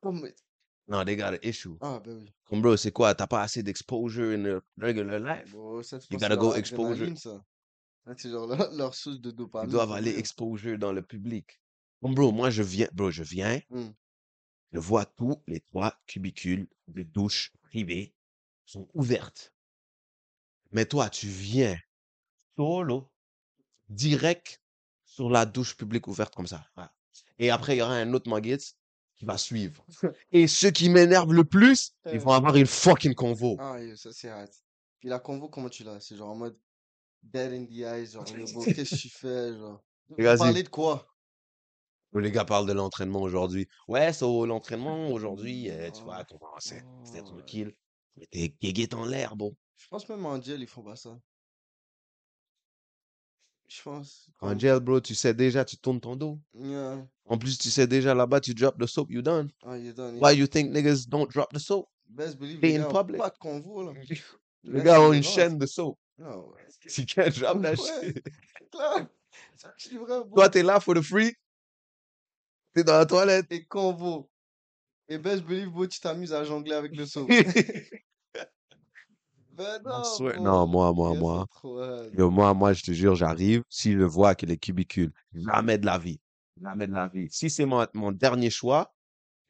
[0.00, 0.30] Comme...
[0.86, 1.76] Non, they got an issue.
[1.80, 2.32] Ah, ben oui.
[2.46, 3.14] Comme bro, c'est quoi?
[3.14, 5.52] T'as pas assez d'exposure in the regular life?
[5.52, 7.14] Bon, ça, You gotta go exposure.
[8.16, 9.70] C'est genre leur, leur source de Ils dopamine.
[9.70, 11.60] doivent for aller exposure dans le public.
[12.00, 13.90] Comme bro, moi, je viens, bro, je viens, Hmm.
[14.72, 18.14] je vois tous les trois cubicules de douche privées
[18.64, 19.52] sont ouvertes.
[20.72, 21.76] Mais toi, tu viens
[22.56, 23.10] solo,
[23.88, 24.60] direct
[25.04, 26.64] sur la douche publique ouverte comme ça.
[26.74, 26.92] Voilà.
[27.38, 28.58] Et après, il y aura un autre Muggets
[29.16, 29.84] qui va suivre.
[30.32, 32.18] Et ceux qui m'énervent le plus, ils Euh.
[32.18, 33.56] vont avoir une fucking convo.
[33.58, 34.50] Ah, ça c'est hard.
[35.00, 36.00] Puis la convo, comment tu l'as?
[36.00, 36.58] C'est genre en mode
[37.22, 39.82] dead in the eyes, genre, qu'est-ce que tu fais, genre?
[40.38, 41.08] Parler de quoi?
[42.14, 43.68] Les gars parlent de l'entraînement aujourd'hui.
[43.86, 47.74] Ouais, c'est l'entraînement aujourd'hui, euh, tu vois, comment c'est c'était Oh, tranquille.
[48.16, 49.54] Mais t'es guéguette en l'air, bon.
[49.76, 51.18] Je pense même en gel, ils font pas ça.
[53.68, 54.30] Je pense.
[54.40, 56.38] En gel, bro, tu sais déjà, tu tournes ton dos.
[56.54, 57.06] Yeah.
[57.26, 59.50] En plus, tu sais déjà là-bas, tu drop the soap, you done.
[59.62, 60.40] Ah, you done, Why yeah.
[60.40, 61.86] you think niggas don't drop the soap?
[62.08, 63.18] Best believe They in public.
[63.20, 63.92] pas de convo, là.
[64.64, 65.98] Les gars, ont une chaîne de soap.
[66.20, 66.64] Ah ouais.
[66.88, 68.14] Tu can't drop that Ouais.
[68.14, 68.24] shit.
[70.34, 71.34] Toi, t'es là for the free?
[72.78, 73.46] T'es dans la toilette.
[73.50, 74.30] Et convo.
[75.08, 77.28] Et best believe, bro, tu t'amuses à jongler avec le soap.
[79.50, 80.44] Ben non, swear- bro.
[80.44, 81.46] Non, moi, moi, moi.
[81.50, 81.82] trop.
[82.16, 83.64] Yo, moi, moi, je te jure, j'arrive.
[83.68, 86.20] Si je vois que les cubicules, jamais de la vie.
[86.62, 87.26] Jamais de la vie.
[87.32, 88.94] Si c'est mon, mon dernier choix,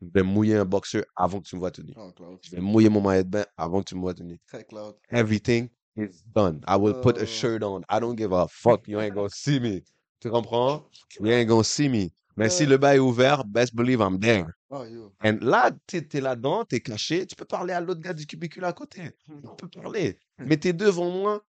[0.00, 1.94] je vais mouiller un boxeur avant que tu me vois tenir.
[1.98, 2.10] Oh.
[2.40, 4.38] Je vais mouiller mon maillot de bain avant que tu me vois tenir.
[4.46, 4.94] Très Cloud.
[5.10, 6.62] Everything is done.
[6.66, 7.22] I will put Oh.
[7.24, 7.82] a shirt on.
[7.90, 8.88] I don't give a fuck.
[8.88, 9.82] You ain't gonna see me.
[10.20, 10.84] Tu comprends?
[11.20, 12.10] You ain't gonna see me.
[12.38, 14.46] Mais si le bail est ouvert, best believe I'm there.
[14.70, 14.84] Oh.
[15.24, 18.64] And là, t'es es là-dedans, t'es caché, tu peux parler à l'autre gars du cubicule
[18.64, 19.10] à côté.
[19.44, 20.18] On peut parler.
[20.38, 21.42] Mais t'es devant moi,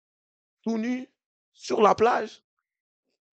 [0.64, 1.08] tout nu,
[1.54, 2.44] sur la plage.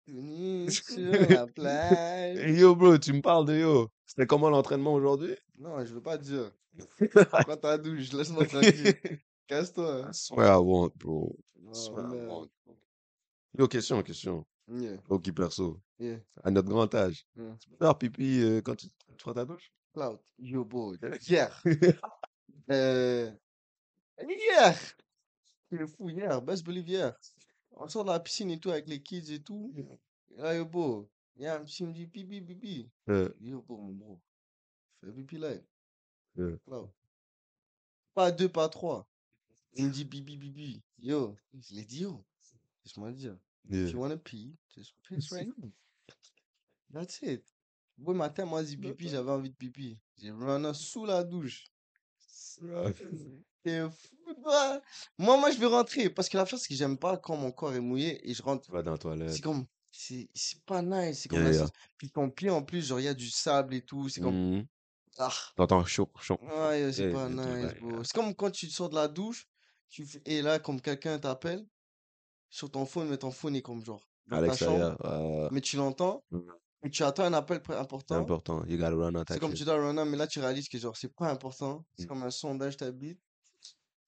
[0.06, 2.58] Venu sur la plage.
[2.58, 3.88] Yo, bro, tu me parles de yo.
[4.04, 5.34] C'était comment l'entraînement aujourd'hui?
[5.58, 6.50] Non, je veux pas dire.
[7.46, 8.94] Prends ta douche, laisse-moi tranquille.
[9.46, 10.08] Casse-toi.
[10.10, 11.34] I swear I won't, bro.
[11.56, 12.50] I Oh, swear I won't.
[13.58, 14.44] Yo, question, question.
[14.68, 15.80] Yeah, Ok, perso.
[15.98, 17.26] yeah, À notre grand âge.
[17.36, 17.56] yeah.
[17.60, 19.70] Tu peux faire pipi euh, quand tu, tu prends ta douche?
[19.92, 20.18] Cloud.
[20.38, 20.98] Yo, boy.
[21.20, 21.62] Hier.
[22.70, 23.30] Euh...
[24.26, 24.74] Hier.
[25.70, 26.40] C'est fou, hier.
[26.40, 27.14] Best believe hier.
[27.72, 29.74] On sort de la piscine et tout avec les kids et tout.
[30.36, 31.10] Là, yo, beau.
[31.36, 32.88] Il y a un petit me dit pipi, pipi.
[33.10, 34.20] Euh, Yo, beau, mon bro.
[35.02, 35.50] Fais pipi là.
[36.38, 36.88] euh, Cloud.
[38.14, 39.06] Pas deux, pas trois.
[39.74, 40.82] Il me dit pipi, pipi.
[41.00, 41.36] Yo.
[41.52, 42.24] Je l'ai dit, yo.
[42.84, 43.36] Laisse-moi le dire.
[43.68, 43.86] Yeah.
[43.86, 45.70] If you wanna pee, just piss right now.
[46.90, 47.44] That's it.
[47.96, 49.98] Bon matin, moi, j'ai pipi, j'avais envie de pipi.
[50.16, 51.64] J'ai run sous la douche.
[53.62, 54.80] T'es fou, toi.
[55.18, 56.10] Moi, moi, je vais rentrer.
[56.10, 58.42] Parce que la chose, c'est que j'aime pas quand mon corps est mouillé et je
[58.42, 58.70] rentre.
[58.70, 59.30] Vas dans la toilette.
[59.30, 59.66] C'est comme.
[59.90, 60.28] C'est
[60.66, 61.20] pas nice.
[61.22, 61.70] C'est comme Yeah, la yeah.
[61.96, 64.08] Puis ton pied, en plus, genre, il y a du sable et tout.
[64.08, 64.56] C'est comme.
[64.56, 64.66] Mhm.
[65.18, 65.32] Ah.
[65.56, 66.38] T'entends chaud, chaud.
[66.42, 68.02] Ouais, yo, c'est Yeah, pas nice, bro.
[68.02, 69.48] C'est comme quand tu sors de la douche.
[69.88, 70.06] Tu.
[70.26, 71.64] Et là, comme quelqu'un t'appelle
[72.54, 74.00] sur ton phone, mais ton phone est comme genre.
[74.28, 74.96] Dans ta chambre.
[75.04, 76.24] euh, mais tu l'entends
[76.84, 78.14] et tu attends un appel important.
[78.14, 78.64] important.
[78.66, 80.96] You gotta run out C'est comme tu dois runner, mais là tu réalises que genre
[80.96, 81.84] c'est pas important.
[81.98, 82.08] C'est Mm.
[82.08, 83.18] comme un sondage t'habite.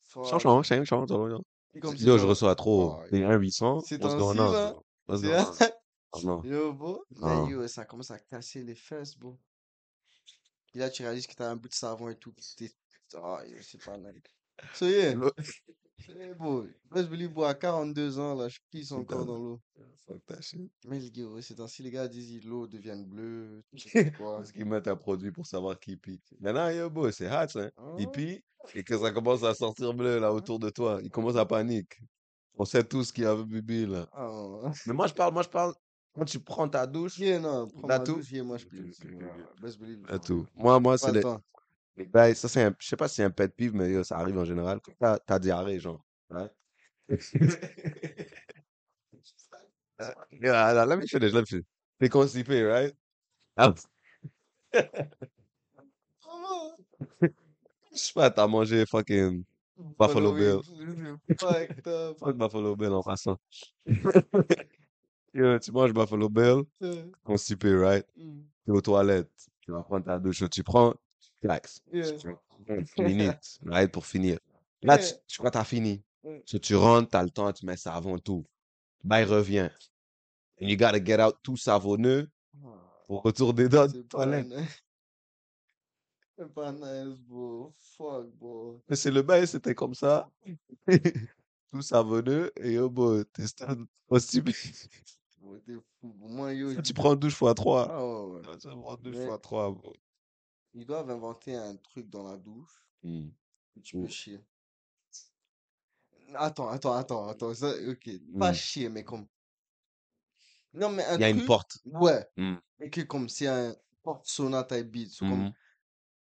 [0.09, 2.95] Change, change, change, change, Yo, je genre- reçois trop.
[3.01, 3.81] Oh, T'es 1 800.
[3.81, 4.53] Ces What's temps-ci, going on?
[4.53, 4.83] là, bro?
[5.09, 5.73] What's c'est- going on?
[6.13, 6.43] Oh, non.
[6.45, 7.05] Yo, bro.
[7.11, 9.37] Mais yo, ça commence à casser les fesses, bro.
[10.75, 12.33] Et là tu réalises que t'as un bout de savon et tout.
[12.57, 12.73] T'es-
[13.13, 14.23] yo, c'est pas nice.
[14.75, 15.15] So yeah,
[15.99, 16.67] c'est beau.
[16.91, 19.61] Moi je believe, bro, à 42 ans, là, je pisse encore dans l'eau.
[20.07, 20.71] Fuck that shit.
[20.87, 23.63] Mais les gars, ouais, ces temps-ci, les gars disent l'eau devient bleue.
[23.77, 24.37] sais quoi.
[24.39, 26.21] Parce qu'ils mettent un produit pour savoir qui pie.
[26.41, 27.71] Maintenant, yo, bro, c'est hot, ça.
[27.99, 28.11] Il Ah.
[28.11, 28.43] pie
[28.75, 31.01] et que ça commence à sortir bleu là autour de toi.
[31.03, 31.99] Il commence à paniquer.
[32.59, 34.09] On sait tous qu'il y a un bébé là.
[34.17, 34.71] Ouais.
[34.87, 35.75] Mais moi, je parle, moi, je parle.
[36.15, 38.15] Quand tu prends ta douche, Yeah, non, prends Là, ma tout?
[38.15, 39.61] douche, yeah, moi je Voilà, ok.
[39.61, 40.03] Best believe.
[40.25, 40.47] tout.
[40.55, 41.43] Moi, moi, Pas c'est le les, temps.
[41.97, 44.05] Les bails, ça c'est un, je sais pas si c'est un pet peeve, mais yo,
[44.05, 44.81] ça arrive en général.
[44.83, 46.05] Quand T'as, t'as diarrhée, genre.
[46.31, 46.49] Ouais.
[50.41, 51.65] yeah, let me finish, let me finish.
[52.01, 52.95] T'es constipé, right?
[53.57, 53.75] Ah,
[57.93, 59.45] je sais pas, t'as mangé fucking
[59.99, 60.61] Buffalo Bill.
[62.19, 63.37] Fuck Buffalo Bill en passant.
[65.35, 66.65] Yo, tu manges Buffalo Bill,
[67.25, 68.07] constipé, right?
[68.17, 69.31] mm, T'es aux toilettes,
[69.61, 70.95] tu vas prendre ta douche, tu prends,
[71.43, 71.83] relax.
[72.99, 74.39] Minutes, right, pour finir.
[74.83, 76.03] Là, tu, tu crois que t'as fini?
[76.23, 76.43] Ouais.
[76.47, 78.45] So, tu rentres, t'as le temps, tu mets ça avant tout.
[79.05, 79.71] Ben, il revient.
[80.61, 82.29] And you gotta get out tout savonneux
[83.07, 84.47] pour retourner dans la C'est pas toilette.
[84.49, 84.83] nice.
[86.39, 87.73] C'est pas nice, bro.
[87.97, 88.83] Fuck, bro.
[88.89, 90.29] Mais c'est le bail, c'était comme ça.
[91.73, 92.77] tout savonneux, et
[94.09, 94.53] constipé.
[95.39, 95.73] Bro, t'es
[96.03, 96.29] bro.
[96.29, 97.89] Moi, yo, tu prends douche fois 3.
[97.91, 98.57] Ah ouais, ouais.
[98.59, 99.93] Tu prends douche Mais- fois 3, bro.
[100.77, 104.41] Ils doivent inventer un truc dans la douche où tu peux chier.
[106.35, 107.55] Attends, attends, attends, attends.
[107.55, 108.11] Ça, ok.
[108.39, 108.55] Pas Mm.
[108.55, 109.27] chier, mais comme.
[110.75, 111.47] Non, mais un Il y a une truc.
[111.47, 111.79] porte.
[111.87, 112.27] Ouais.
[112.37, 112.57] Mm.
[112.81, 115.11] Et que comme c'est un porte sauna type beat.
[115.11, 115.53] c'est comme Mhm.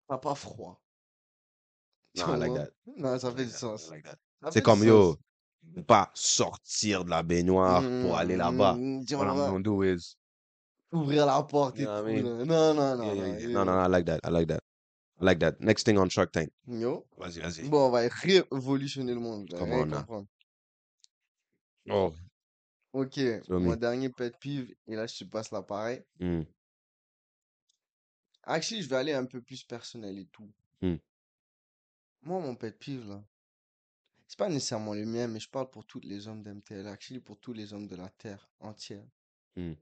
[0.09, 0.81] t'as pas froid.
[2.15, 2.65] Tu Non, like vois?
[2.67, 2.71] that.
[2.97, 3.91] Non, ça fait du sens.
[3.91, 4.11] Like that.
[4.41, 4.87] Ça fait C'est du comme, sens.
[4.87, 5.17] yo,
[5.89, 8.75] pas sortir de la baignoire pour aller là-bas.
[8.75, 10.17] Mm, tu What I'm vois, gonna do is
[10.95, 11.91] Ouvrir la porte et tout.
[11.91, 12.97] Non, non, non.
[12.97, 13.39] Non, yeah.
[13.41, 13.51] yo.
[13.51, 14.21] No, no, no, I like that.
[14.25, 14.61] I like that.
[15.21, 15.61] I like that.
[15.61, 16.51] Next thing on Shark Tank.
[16.67, 17.07] Yo.
[17.19, 17.69] Vas-y, vas-y.
[17.69, 19.49] Bon, on va révolutionner le monde.
[19.53, 20.27] rien on, comprendre.
[21.91, 22.13] Oh.
[22.93, 26.05] Ok, mon dernier pet peeve, et là je te passe l'appareil.
[26.21, 26.43] Hmm.
[28.45, 30.49] Actually, je vais aller un peu plus personnel et tout.
[30.81, 30.97] Hmm.
[32.23, 33.25] Moi, mon pet peeve, là,
[34.29, 37.39] c'est pas nécessairement le mien, mais je parle pour tous les hommes d'MTL, actually pour
[37.39, 39.05] tous les hommes de la Terre entière.
[39.57, 39.75] Hmm.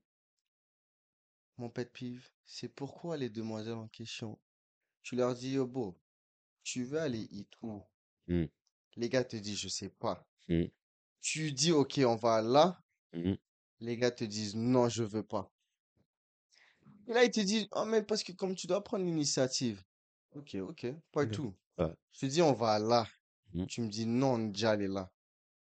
[1.63, 4.37] Mon pet peeve, c'est pourquoi les demoiselles en question,
[5.05, 5.97] tu leur dis, yo, beau,
[6.65, 7.81] tu veux aller hit où?
[8.27, 8.47] Hmm.
[8.97, 10.27] Les gars te disent, je sais pas.
[10.49, 10.65] Hmm.
[11.21, 12.83] Tu dis, ok, on va là.
[13.13, 13.35] Hmm.
[13.79, 15.53] Les gars te disent, non, je veux pas.
[17.07, 19.85] Et là, ils te disent, oh, mais parce que comme tu dois prendre l'initiative.
[20.35, 21.55] Ok, ok, pas tout.
[21.79, 21.95] Ouais.
[22.11, 23.07] Je te dis, on va là.
[23.69, 25.13] Tu me dis, non, on est déjà allé là.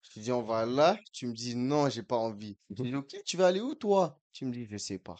[0.01, 0.97] Je te dis, on va là.
[1.13, 2.57] Tu me dis, non, j'ai pas envie.
[2.71, 4.19] Je te dis, ok, tu vas aller où, toi?
[4.31, 5.17] Tu me dis, je sais pas.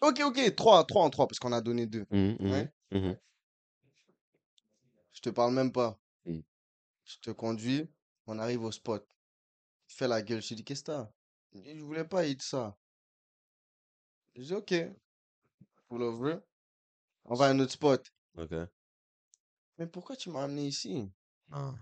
[0.00, 2.06] Ok, ok, trois, trois en trois, parce qu'on a donné deux.
[2.10, 2.72] Mhm, mhm, Ouais.
[2.92, 3.18] mhm.
[5.12, 5.98] Je te parle même pas.
[6.24, 6.40] Mm.
[7.04, 7.88] Je te conduis,
[8.26, 9.04] on arrive au spot.
[9.88, 10.40] Tu fais la gueule.
[10.42, 11.10] Je te dis, qu'est-ce que t'as?
[11.52, 12.76] Il Je voulais pas hit ça.
[14.36, 14.74] Je dis, ok.
[15.88, 16.38] Pull over.
[17.24, 18.06] On va à un autre spot.
[18.36, 18.52] Ok.
[19.78, 21.10] Mais pourquoi tu m'as amené ici?
[21.50, 21.74] Ah.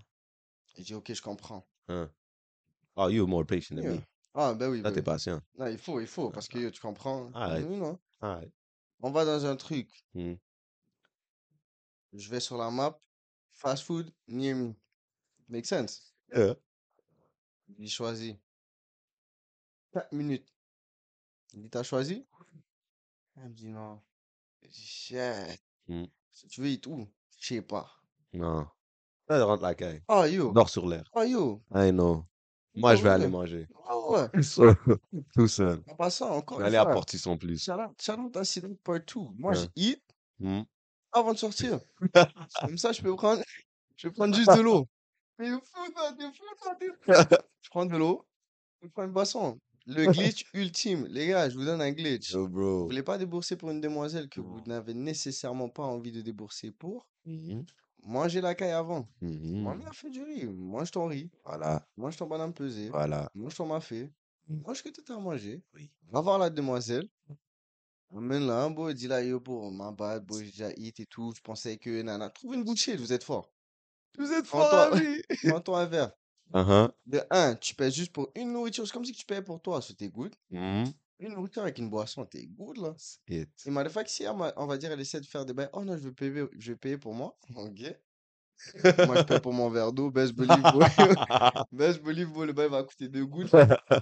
[0.77, 1.67] Il dit, ok, je comprends.
[1.89, 2.09] Hein.
[2.95, 3.93] Oh, you're more patient than Yeah.
[3.97, 4.01] me.
[4.33, 5.05] Ah, ben oui, Là, ben t'es oui.
[5.05, 5.41] patient.
[5.57, 7.31] Non, il faut, il faut, parce que yo, tu comprends.
[7.35, 7.99] Oui, non.
[8.21, 10.05] On va dans un truc.
[10.13, 10.35] Hmm.
[12.13, 12.99] Je vais sur la map.
[13.51, 14.73] Fast food, near me.
[15.49, 16.13] Make sense?
[16.33, 16.55] Yeah.
[17.77, 18.37] Il choisit.
[19.93, 20.47] 4 minutes.
[21.53, 22.25] Il dit, t'as choisi?
[23.35, 24.01] Elle me dit, non.
[24.69, 25.61] Shit.
[25.87, 26.05] Hmm.
[26.31, 27.07] Si tu veux hit où?
[27.39, 27.89] Je sais pas.
[28.33, 28.67] Non.
[29.27, 30.03] Là, rentre la caille.
[30.07, 30.51] Oh, yo.
[30.51, 31.09] Dors sur l'air.
[31.13, 31.63] Oh, yo.
[31.73, 32.25] I know.
[32.77, 33.67] Moi, je vais aller manger.
[34.09, 34.27] Ouais.
[35.33, 35.81] Tout seul.
[35.87, 36.93] En passant, encore aller à fois.
[36.93, 37.67] Portis en plus.
[37.69, 39.33] Out à Cédric partout.
[39.37, 39.57] Moi, Ouais.
[39.57, 40.03] je hit
[40.39, 40.61] Hmm.
[41.11, 41.79] avant de sortir.
[42.61, 43.41] Comme ça, je peux prendre,
[43.95, 44.87] je vais prendre juste de l'eau.
[45.39, 47.35] Mais fou, toi, t'es fou, toi, t'es fou.
[47.61, 48.25] Je prends de l'eau,
[48.81, 49.59] je prends une boisson.
[49.87, 51.05] Le glitch ultime.
[51.07, 52.31] Les gars, je vous donne un glitch.
[52.31, 52.85] Yo, Vous bro.
[52.85, 57.07] voulez pas débourser pour une demoiselle que vous n'avez nécessairement pas envie de débourser pour?
[57.25, 57.65] Mhm.
[58.03, 59.07] Mangez la caille avant.
[59.21, 59.63] Mhm.
[59.63, 60.45] Ma mère fait du riz.
[60.45, 61.29] Mange ton riz.
[61.43, 61.85] Voilà.
[61.97, 62.89] Mange ton banane pesée.
[62.89, 63.29] Voilà.
[63.33, 64.09] Mange ton mafé.
[64.47, 64.61] Mm.
[64.65, 65.61] Mange ce que tu as mangé.
[65.73, 65.91] Oui.
[66.09, 67.07] Va voir la demoiselle.
[68.15, 71.33] Amène là, beau, dis là, yo, pour ma bad, beau, j'ai déjà hit et tout.
[71.35, 73.51] Je pensais que, nana, trouve une bouchée, vous êtes fort.
[74.17, 75.21] Vous êtes Prends-toi- ami.
[75.61, 76.11] Prends-toi un verre.
[76.53, 76.89] Uh-huh.
[77.05, 78.87] De un, tu payes juste pour une nourriture.
[78.87, 80.33] C'est comme si tu payais pour toi, c'était good.
[80.49, 80.85] Mhm.
[81.19, 82.93] Une nourriture avec une boisson, t'es good là.
[83.27, 83.49] It.
[83.65, 85.69] Et motherfucker, si elle m'a- on va dire, elle essaie de faire des bails.
[85.73, 87.37] Oh non, je vais payer, je vais payer pour moi.
[87.55, 87.95] Ok.
[89.05, 90.09] Moi, je paye pour mon verre d'eau.
[90.09, 90.63] Best believe.
[91.71, 93.51] Best believe, le bail va coûter deux gouttes.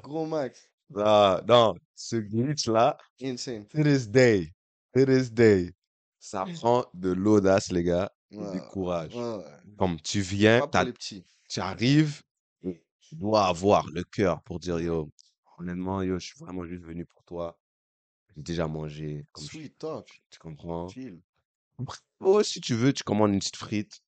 [0.04, 0.69] Gros max.
[0.95, 3.65] Ah, non, ce glitch-là, Insane.
[3.69, 4.54] to this day,
[4.93, 5.73] to this day,
[6.19, 9.15] ça prend de l'audace, les gars, Ouais, du courage.
[9.15, 9.43] ouais.
[9.80, 10.62] Comme tu viens,
[11.49, 12.21] tu arrives,
[12.62, 15.10] et tu dois avoir le cœur pour dire, yo,
[15.59, 17.59] honnêtement, yo, je suis vraiment juste venu pour toi.
[18.35, 20.07] J'ai déjà mangé, comme je- Sweet talk.
[20.31, 20.87] tu comprends?
[20.89, 21.21] Chill.
[22.19, 24.01] Oh, si tu veux, tu commandes une petite frite,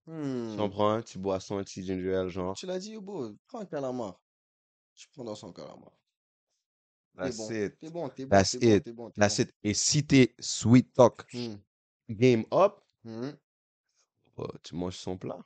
[0.50, 0.58] tu Hmm.
[0.58, 0.92] comprends?
[0.92, 2.56] Un petit boisson, un petit ginger ale, genre.
[2.56, 4.20] Tu l'as dit, Yobo, prends un calamar.
[4.96, 5.92] Je prends dans son calamar.
[7.22, 7.78] T'es That's bon, it.
[7.80, 8.84] t'es bon, t'es bon, That's t'es bon, it.
[8.84, 9.40] t'es bon, t'es That's bon.
[9.40, 9.54] it.
[9.64, 11.56] Et si t'es sweet talk, Hmm,
[12.10, 13.32] game up, hmm.
[14.38, 15.40] oh, tu manges son plat.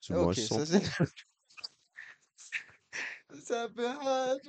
[0.00, 0.82] Tu Ok, manges son ça c'est...
[3.44, 4.42] Ça fait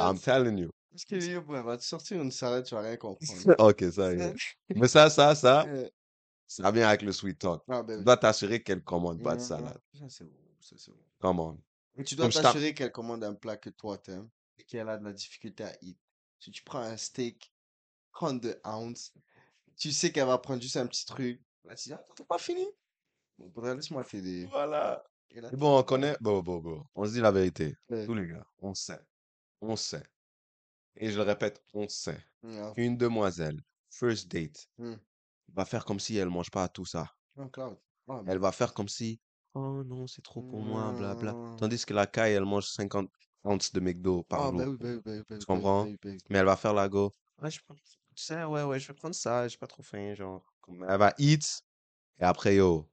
[0.00, 0.70] I'm telling you.
[0.90, 3.54] Parce que Yobo, elle va te sortir une salade, tu vas rien comprendre.
[3.58, 4.34] Ok, ça y est.
[4.76, 5.88] Mais ça, ça, ça, Euh,
[6.46, 7.62] ça vient avec le sweet talk.
[7.68, 9.46] Ah, ben Tu dois t'assurer qu'elle commande pas de Mhm.
[9.46, 9.80] salade.
[9.98, 11.02] Ça c'est bon, ça c'est bon.
[11.20, 11.58] Come on.
[11.96, 15.04] Et tu dois t'assurer qu'elle commande un plat que toi t'aimes et qu'elle a de
[15.04, 15.98] la difficulté à eat.
[16.38, 17.52] Si tu prends un steak,
[18.12, 19.12] 32 ounces,
[19.76, 21.40] tu sais qu'elle va prendre juste un petit truc.
[21.64, 22.66] Là, tu dis, attends, t'as pas fini?
[23.38, 24.46] Bon, laisse-moi t'aider.
[24.46, 25.04] Voilà.
[25.34, 26.16] Et là, Et bon, on connaît.
[26.20, 26.84] Bon, bon, bon.
[26.94, 27.74] On se dit la vérité.
[27.88, 28.06] Ouais.
[28.06, 29.00] Tous les gars, on sait.
[29.60, 30.02] On sait.
[30.96, 32.22] Et je le répète, on sait.
[32.42, 34.94] Non, Une demoiselle, first date, Hmm.
[35.52, 37.12] va faire comme si elle mange pas tout ça.
[37.52, 37.76] Cloud.
[38.08, 39.20] Ah, mais- Elle va faire comme si,
[39.54, 41.32] oh non, c'est trop pour moi, blabla.
[41.32, 41.56] Hmm.
[41.56, 43.10] Tandis que la caille, elle mange 50
[43.44, 44.58] ounces de McDo par Ah, jour.
[44.60, 45.84] bah oui, bah oui, bah oui, bah oui, Tu bah oui, comprends?
[45.84, 46.18] bah oui, bah oui.
[46.30, 47.12] Mais elle va faire la go.
[47.42, 50.14] Ouais, je prends, tu sais, ouais, ouais, je vais prendre ça, j'ai pas trop faim,
[50.14, 50.44] genre.
[50.60, 51.62] Comme elle va eat,
[52.20, 52.88] et après, yo,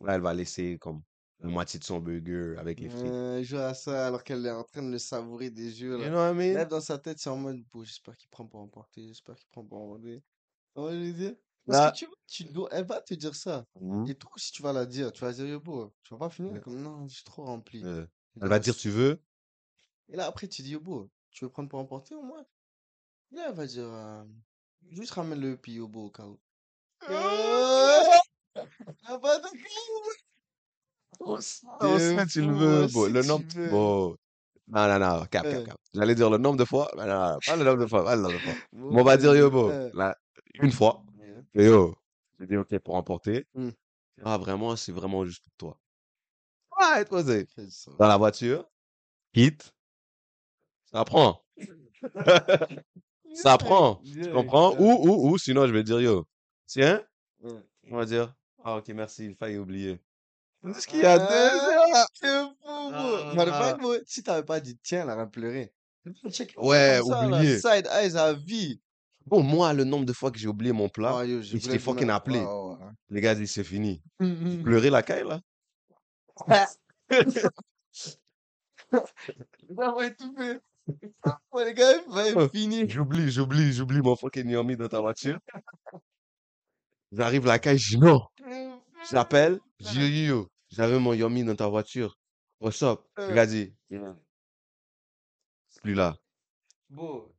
[0.00, 1.02] là, elle va laisser comme
[1.40, 3.04] la moitié de son burger avec les frites.
[3.04, 5.92] Euh, elle joue à ça alors qu'elle est en train de le savourer des yeux.
[5.92, 6.08] You Là.
[6.08, 6.64] know what I mean?
[6.66, 9.78] Dans sa tête, c'est en mode, j'espère qu'il prend pour emporter, j'espère qu'il prend pour
[9.78, 10.22] emporter.
[10.76, 11.34] Je veux dire?
[11.66, 13.64] Parce Là- que tu, tu dois, elle va te dire ça.
[13.80, 14.06] Mhm.
[14.08, 15.12] Et toi aussi, tu vas la dire.
[15.12, 16.60] Tu vas dire, yo, beau, tu vas pas finir Ouais.
[16.60, 17.82] comme, non, je suis trop rempli.
[17.84, 18.06] Euh,
[18.40, 19.22] elle va dire, tu veux?
[20.10, 22.44] Et là, après, tu dis, yo, beau, tu veux prendre pour emporter au moins?
[23.32, 24.24] Et là, elle va dire, euh,
[24.90, 26.38] juste ramène-le, puis yo, beau, au cas où.
[27.08, 28.20] Ah,
[29.18, 29.50] bah, d'accord.
[29.52, 30.23] On
[31.18, 31.36] Fou,
[32.50, 32.80] veux.
[32.80, 33.44] moi, Bon, le nombre.
[33.70, 34.16] Bon.
[34.66, 35.78] Non, non, non, cap, cap, cap.
[35.92, 38.22] J'allais dire le nombre de fois, non, non, pas le nombre de fois, pas le
[38.22, 38.52] nombre de fois.
[38.72, 40.16] Bon, on va dire, yo, bon, euh, là,
[40.54, 41.02] une fois,
[41.54, 41.94] et yo,
[42.40, 43.46] j'ai dit, ok, pour emporter.
[43.54, 43.70] Hmm.
[44.24, 45.78] Ah, vraiment, c'est vraiment juste pour toi.
[46.80, 47.04] Ouais,
[47.70, 47.96] sens.
[47.98, 48.66] Dans la voiture,
[49.34, 49.74] hit,
[50.86, 51.42] ça prend.
[53.34, 53.96] Ça prend.
[54.04, 54.76] Tu comprends?
[54.78, 56.24] Ou, ou, ou, sinon, je vais dire, yo,
[56.66, 57.02] tiens,
[57.90, 60.00] on va dire, ah, ok, merci, il failli oublier.
[60.72, 62.06] C'est ce qu'il y a deux Ah, heures.
[62.14, 63.36] C'est fou, bro.
[63.36, 63.74] Fact, Ah.
[63.74, 65.72] bro, si t'avais pas dit tiens, elle aurait pleuré.
[66.56, 67.58] Ouais, comme ça, oublié.
[67.58, 68.80] Side eyes à vie.
[69.26, 71.78] Bon, moi, le nombre de fois que j'ai oublié mon plat, Oh, yo, je t'ai
[71.78, 72.40] fucking appelé.
[72.40, 72.90] Ouais, ouais, ouais.
[73.08, 74.02] Les gars disent, c'est fini.
[74.20, 74.62] Mhm.
[74.62, 75.40] Pleurer la caille, là?
[78.90, 80.58] Ça va étouffer.
[81.52, 82.48] Ouais, les gars, va Oh.
[82.48, 82.86] finir.
[82.88, 85.38] J'oublie, j'oublie, j'oublie mon fucking Yomi dans ta voiture.
[87.12, 88.20] J'arrive la caille, je dis non.
[89.10, 92.18] J'appelle, je dis yo, j'avais mon Yomi dans ta voiture.
[92.60, 93.00] What's up?
[93.16, 94.14] Le Euh.
[95.68, 96.16] c'est plus là.
[96.90, 97.32] Bon,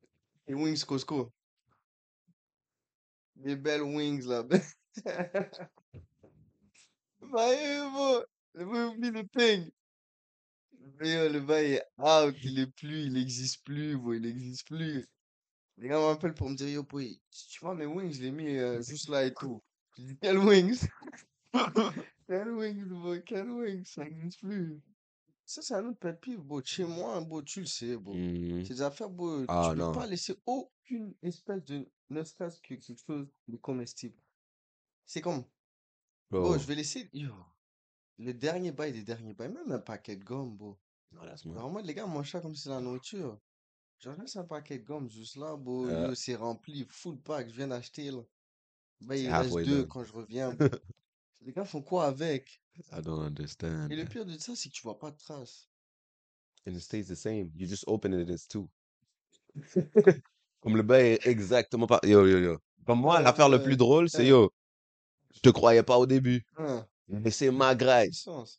[0.47, 1.33] les wings Costco.
[3.35, 4.43] Des belles wings là.
[7.21, 7.49] bah,
[8.55, 9.69] j'ai oublié le thing.
[10.99, 15.05] Mais le bail est out, il est plus, il existe plus, bon, il existe plus.
[15.77, 17.19] Les gars m'appellent pour me dire, yo, boy,
[17.49, 19.61] tu vois mes wings, je les mis euh, juste là et tout.
[19.97, 20.87] Je dis, quelles wings?
[22.27, 23.85] Wings, boy, quelles wings?
[23.85, 24.81] Ça existe plus.
[25.45, 26.61] Ça, c'est un autre pet peeve, bro.
[26.63, 28.13] Chez moi, bro, tu le sais, bro.
[28.15, 28.65] Mhm.
[28.65, 29.91] Ces affaires, bro, Ah, tu peux non.
[29.91, 34.17] pas laisser aucune espèce de, ne serait-ce que quelque chose de comestible.
[35.05, 35.43] C'est comme,
[36.31, 37.31] bro, Bro, je vais laisser, yo,
[38.17, 40.79] le dernier bail des derniers bails, même un paquet de gomme, bro.
[41.11, 41.55] non, laisse-moi.
[41.55, 43.39] Normalement, les gars mangent ça comme si c'est la nourriture.
[43.99, 46.09] Je laisse un paquet de gomme juste là, bro, Euh.
[46.09, 48.21] yo, c'est rempli, full pack, je viens d'acheter, là.
[49.01, 49.87] Bah, C'est il reste halfway deux done.
[49.87, 50.67] quand je reviens, bro.
[51.45, 52.59] Les gars font quoi avec?
[52.91, 53.89] I don't understand.
[53.91, 55.69] Et le pire de ça, c'est que tu vois pas de traces.
[56.67, 57.51] And it stays the same.
[57.55, 58.67] You just open it, it's two.
[60.61, 61.99] Comme le bail est exactement pas.
[62.03, 62.57] Yo, yo, yo.
[62.87, 64.51] Comme moi, l'affaire le plus drôle, c'est yo.
[65.35, 66.43] Je te croyais pas au début.
[66.57, 68.11] Hein, J'ai laissé ma graille.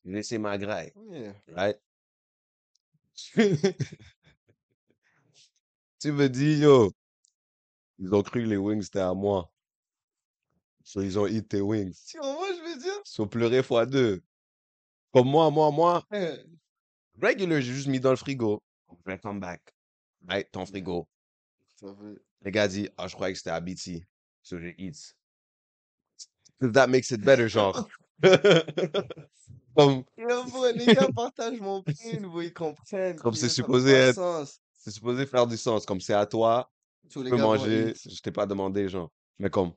[0.04, 0.92] J'ai laissé ma graille.
[1.10, 1.34] Yeah.
[1.56, 1.80] Right?
[5.98, 6.92] tu me dis, yo.
[7.98, 9.50] Ils ont cru que les wings c'était à moi.
[10.86, 11.92] So, ils ont hit tes wings.
[11.92, 14.22] Si on moi, je veux dire, Ils ont pleuré fois deux.
[15.12, 16.06] Comme moi, moi, moi.
[17.20, 18.62] Regular, j'ai juste mis dans le frigo.
[19.04, 19.60] Vais come back.
[20.28, 21.08] Right, ton frigo.
[21.74, 22.22] ça fait.
[22.42, 24.06] Le gars dit, ah, je croyais que c'était à BT.
[24.44, 25.16] So j'ai eat.
[26.60, 27.88] That makes it better, genre?
[29.76, 31.82] Comme, bro, les gars partagent mon
[32.20, 33.16] bro, ils comprennent.
[33.16, 34.46] Comme c'est supposé être.
[34.76, 35.84] c'est faire du sens.
[35.84, 36.70] Comme c'est à toi,
[37.10, 37.90] tu les peux gars manger.
[37.90, 38.08] eat.
[38.08, 39.10] Je t'ai pas demandé, genre.
[39.38, 39.72] Mais comme,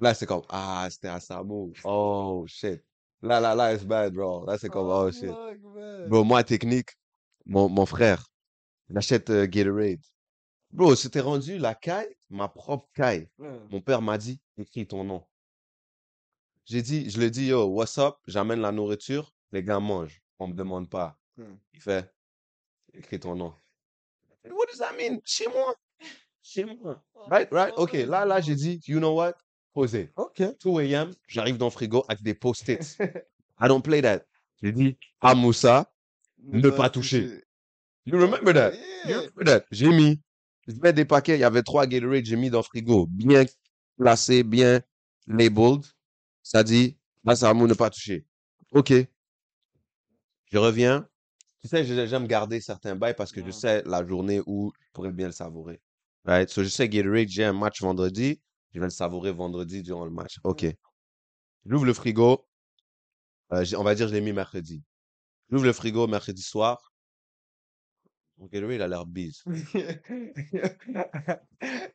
[0.00, 1.72] là, c'est comme, ah, c'était à Samo.
[1.84, 2.82] Oh, shit.
[3.22, 4.44] Là, là, là, it's bad, bro.
[4.46, 5.30] Là, c'est comme, Oh, oh, shit.
[6.08, 6.90] Bro, moi, technique,
[7.46, 8.26] mon, mon frère,
[8.90, 10.00] il achète euh, Gatorade.
[10.70, 13.28] Bro, c'était rendu la caille, ma propre caille.
[13.70, 15.24] Mon père m'a dit, écris ton nom.
[16.64, 18.16] J'ai dit, je lui ai dit, yo, what's up?
[18.26, 20.22] J'amène la nourriture, les gars mangent.
[20.38, 21.18] On me demande pas.
[21.36, 21.56] Hmm.
[21.74, 22.10] Il fait,
[22.94, 23.54] écris ton nom.
[24.44, 25.20] What does that mean?
[25.24, 25.74] Chez moi.
[26.42, 27.02] Chez moi.
[27.30, 27.74] Right, right?
[27.76, 29.34] Ok, là, là, j'ai dit, you know what?
[29.72, 30.10] Posez.
[30.16, 30.42] Ok.
[30.64, 32.96] 2 a.m., j'arrive dans le frigo avec des post-its.
[33.60, 34.20] I don't play that.
[34.62, 35.92] J'ai dit, à Moussa,
[36.42, 37.42] ne pas toucher.
[38.04, 38.72] You remember that?
[39.06, 39.64] You remember that?
[39.70, 40.20] J'ai mis,
[40.66, 43.44] je mets des paquets, il y avait trois Gatorade, j'ai mis dans le frigo, bien
[43.96, 44.80] placé, bien
[45.26, 45.84] labeled.
[46.42, 48.26] Ça dit, là, ça ne pas toucher.
[48.72, 48.92] OK.
[50.50, 51.08] Je reviens.
[51.60, 55.12] Tu sais, j'aime garder certains bails parce que je sais la journée où je pourrais
[55.12, 55.80] bien le savourer.
[56.24, 56.50] Right?
[56.50, 58.40] So, je sais Gatorade, j'ai un match vendredi,
[58.72, 60.38] je vais le savourer vendredi durant le match.
[60.44, 60.66] OK.
[61.66, 62.46] J'ouvre le frigo.
[63.52, 64.82] Euh, on va dire, je l'ai mis mercredi.
[65.50, 66.92] J'ouvre le frigo mercredi soir.
[68.38, 69.42] Mon Gatorade a l'air bise.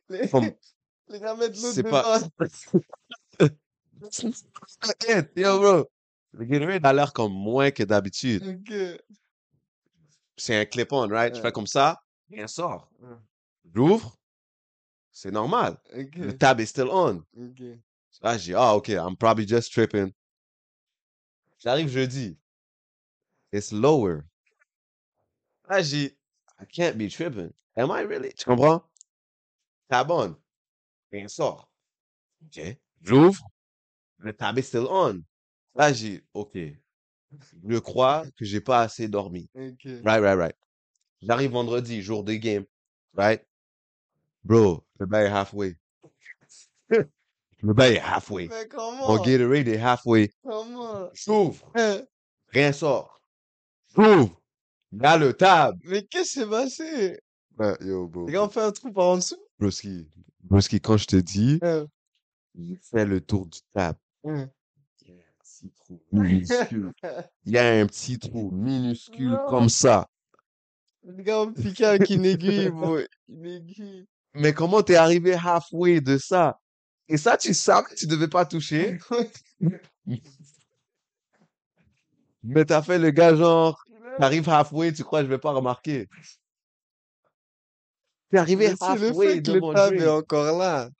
[0.08, 0.52] les, Comme-
[1.08, 2.20] les gars mettent l'autre C'est pas.
[5.36, 5.90] yo, bro.
[6.32, 8.46] Le Gatorade a l'air comme moins que d'habitude.
[8.46, 8.72] Ok.
[10.36, 11.34] C'est un clip-on, right?
[11.34, 12.88] Je fais comme ça, rien sort.
[13.74, 14.17] J'ouvre,
[15.18, 15.76] c'est normal.
[15.92, 17.24] Le tab est still on.
[18.22, 20.12] Là, j'ai ah, ok, I'm probably just tripping.
[21.58, 22.38] J'arrive jeudi.
[23.52, 24.22] It's lower.
[25.68, 26.16] Là, j'ai
[26.60, 27.52] I can't be tripping.
[27.76, 28.32] Am I really?
[28.32, 28.84] Tu comprends?
[29.88, 30.36] Tab on.
[31.10, 31.68] Rien sort.
[32.44, 32.60] Ok.
[33.02, 33.42] J'ouvre.
[34.18, 35.20] Le tab est still on.
[35.74, 36.56] Là, j'ai ok.
[37.68, 39.50] Je crois que j'ai pas assez dormi.
[39.56, 39.84] Ok.
[40.04, 40.56] Right, right, right.
[41.22, 42.64] J'arrive vendredi, jour de game.
[43.14, 43.44] Right?
[44.48, 45.76] Bro, le bail est halfway.
[46.88, 48.48] le bail est halfway.
[48.48, 49.16] Mais Mon comment?
[49.22, 50.30] Gatorade est halfway.
[50.42, 51.10] Comment?
[51.12, 51.70] J'ouvre.
[51.74, 52.00] Hein?
[52.48, 53.20] Rien sort.
[53.94, 54.40] J'ouvre.
[54.92, 55.78] Là, le tab.
[55.84, 57.20] Mais qu'est-ce qui s'est passé?
[57.58, 58.26] Ben, yo, bro.
[58.26, 59.36] Les gars ont fait un trou par en dessous?
[59.58, 60.08] Broski.
[60.44, 61.60] Broski, quand je te dis,
[62.54, 63.96] il fait le tour du tab.
[64.24, 64.48] Hein?
[65.42, 66.92] petit trou minuscule.
[67.44, 69.46] Il y a un petit trou minuscule Non.
[69.46, 70.08] comme ça.
[71.02, 72.98] Le gars m'a piqué avec une aiguille, bro.
[73.28, 74.06] Une aiguille.
[74.34, 76.58] Mais comment t'es arrivé halfway de ça?
[77.08, 78.98] Et ça, tu savais que tu devais pas toucher.
[82.42, 83.82] Mais t'as fait le gars genre,
[84.18, 86.08] t'arrives halfway, tu crois que je vais pas remarquer.
[88.30, 90.90] T'es arrivé Mais c'est le halfway fait que le tab est encore là.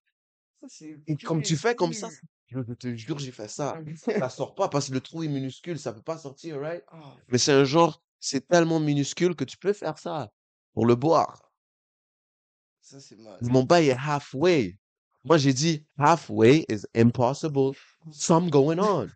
[0.66, 2.08] Ça, Et comme tu fais comme ça,
[2.48, 3.78] je te jure, j'ai fait ça.
[4.06, 6.82] Ça sort pas parce que le trou est minuscule, ça peut pas sortir, right?
[6.88, 10.30] Ah, Mais c'est un genre, c'est tellement minuscule que tu peux faire ça
[10.72, 11.47] pour le boire.
[12.88, 13.38] Ça, c'est mal.
[13.42, 14.78] Mon bail est halfway.
[15.24, 17.72] Moi, j'ai dit halfway is impossible.
[18.10, 19.08] Some going on.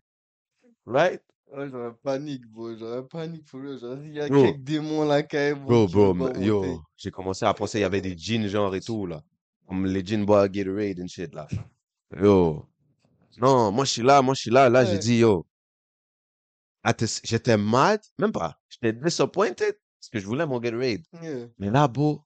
[0.85, 1.23] Right?
[1.51, 2.77] Ouais, j'aurais panique, bro.
[2.77, 3.79] J'aurais panique pour eux.
[3.81, 4.43] J'aurais dit, il y a Bro.
[4.43, 7.85] quelques démons là, quand même, Bro, bro, mais yo, j'ai commencé à penser, il y
[7.85, 9.23] avait des jeans genre et tout, là.
[9.67, 11.47] Comme les jeans bois Gatorade and shit, là.
[12.21, 12.67] Yo.
[13.39, 14.69] Non, moi, je suis là, moi, je suis là.
[14.69, 15.47] Là, j'ai dit, yo.
[17.23, 18.59] J'étais mad, même pas.
[18.69, 21.03] J'étais disappointed parce que je voulais mon Gatorade.
[21.23, 21.49] Yeah.
[21.59, 22.23] Mais là, bro,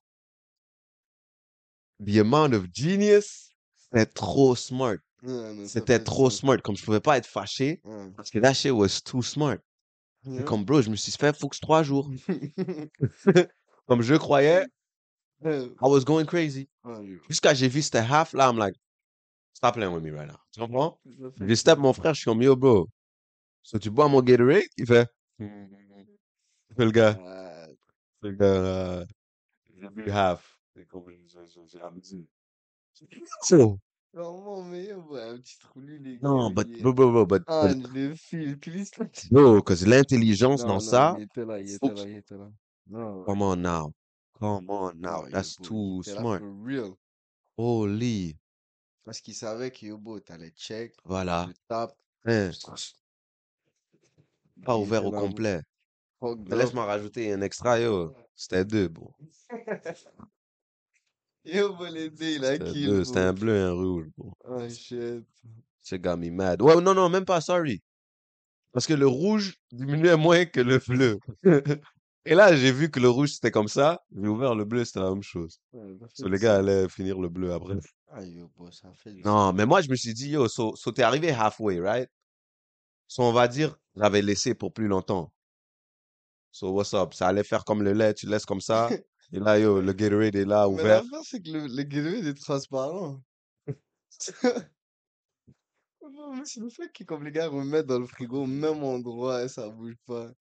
[1.99, 4.97] the amount of genius, c'était trop smart.
[5.65, 6.61] C'était trop smart.
[6.61, 7.81] Comme je pouvais pas être fâché
[8.15, 9.57] parce que that shit was too smart.
[10.23, 10.43] Yeah.
[10.43, 12.09] Comme, bro, je me suis fait focus trois jours.
[13.87, 14.65] Comme je croyais.
[15.45, 16.67] I was going crazy.
[16.83, 17.19] Yo.
[17.29, 18.75] Jusqu'à j'ai vu c'était half là, I'm like,
[19.53, 20.39] stop playing with me right now.
[20.51, 20.99] Tu comprends?
[21.41, 22.89] J'ai step mon frère, je suis comme yo, bro.
[23.61, 24.63] So tu bois mon Gatorade?
[24.77, 25.07] Il fait,
[25.39, 27.77] il fait le gars, il
[28.21, 29.05] fait le gars,
[29.91, 30.56] bu half.
[30.77, 32.27] C'est comme, j'ai.
[33.41, 33.79] So,
[34.63, 36.27] mais yo, bro, un petit trou nul, les gars.
[36.27, 38.59] non, but, il est- but, Ah, le fil,
[39.87, 42.51] l'intelligence dans ça, il était là, il faut était que- là, il était là.
[42.85, 43.91] Non, come on now.
[44.33, 45.23] Come on now.
[45.23, 46.39] non, That's il too était là smart.
[46.39, 46.93] for real.
[47.57, 48.37] Holy.
[49.03, 51.49] Parce qu'il savait que, yo, bro, t'allais check, Voilà.
[51.73, 51.87] Hein,
[54.63, 55.61] pas il ouvert était au là, complet.
[56.21, 58.13] Mais laisse-moi rajouter un extra, yo.
[58.35, 59.11] C'était deux, bro.
[61.47, 61.73] Yo,
[62.19, 63.05] il a C'était kill.
[63.05, 64.33] C'était un bleu et un rouge, bro.
[64.43, 65.25] Oh, shit.
[65.89, 66.61] It got me mad.
[66.61, 67.81] Ouais, non, non, même pas, sorry.
[68.73, 71.19] Parce que le rouge diminuait moins que le bleu.
[72.25, 74.01] Et là, j'ai vu que le rouge, c'était comme ça.
[74.13, 75.61] J'ai ouvert le bleu, c'était la même chose.
[75.71, 77.75] Du les gars allaient finir le bleu après.
[78.09, 80.73] Ah, yo, bro, ça fait du Non, mais moi, je me suis dit, yo, so,
[80.77, 82.07] so t'es arrivé halfway, right?
[83.05, 85.33] So, on va dire, j'avais laissé pour plus longtemps.
[86.51, 87.13] So, what's up?
[87.13, 88.89] Ça allait faire comme le lait, tu laisses comme ça?
[89.33, 91.03] Et là, yo, le Gatorade est là, Mais ouvert.
[91.03, 93.21] l'affaire, c'est que le, le Gatorade est transparent.
[96.01, 98.83] Non, mais c'est le fait que comme les gars remettent dans le frigo au même
[98.83, 100.31] endroit et ça bouge pas.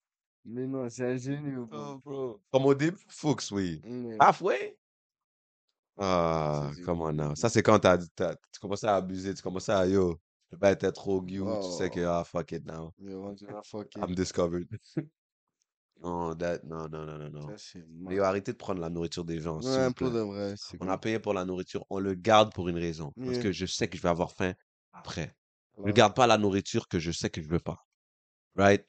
[0.45, 1.79] Mais non, c'est ingénieux, bro.
[1.79, 2.41] Oh, bro.
[2.53, 3.81] Comme au début, Fuchs, oui.
[3.85, 4.77] Mais Halfway?
[5.99, 7.35] Ah, c'est come on now.
[7.35, 10.59] Ça, c'est quand t'as, t'as- tu commençais à abuser, tu commençais à, yo, je peux
[10.59, 12.93] pas être trop cute, tu sais que, Oh, ah, fuck it now.
[12.99, 14.03] mais là, fuck it.
[14.03, 14.69] I'm discovered.
[16.03, 17.49] Non, that, non, non, non, non, non.
[17.49, 18.31] Ça, c'est Mais yo, mal.
[18.31, 20.19] arrêtez de prendre la nourriture des gens, s'il Ouais, vous pour plaît.
[20.19, 23.13] de vrai, c'est On a payé pour la nourriture, on le garde pour une raison.
[23.25, 24.55] Parce que je sais que je vais avoir faim
[24.93, 25.35] après.
[25.83, 25.93] Je Ouais.
[25.93, 27.79] garde pas la nourriture que je sais que je veux pas.
[28.57, 28.87] Right?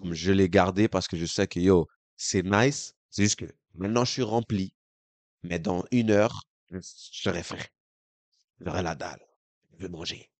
[0.00, 2.94] Comme je l'ai gardé parce que je sais que, yo, c'est nice.
[3.10, 4.74] C'est juste que maintenant, je suis rempli.
[5.42, 7.58] Mais dans une heure, je serai faim.
[8.60, 9.24] J'aurai la dalle.
[9.72, 10.30] Je vais manger.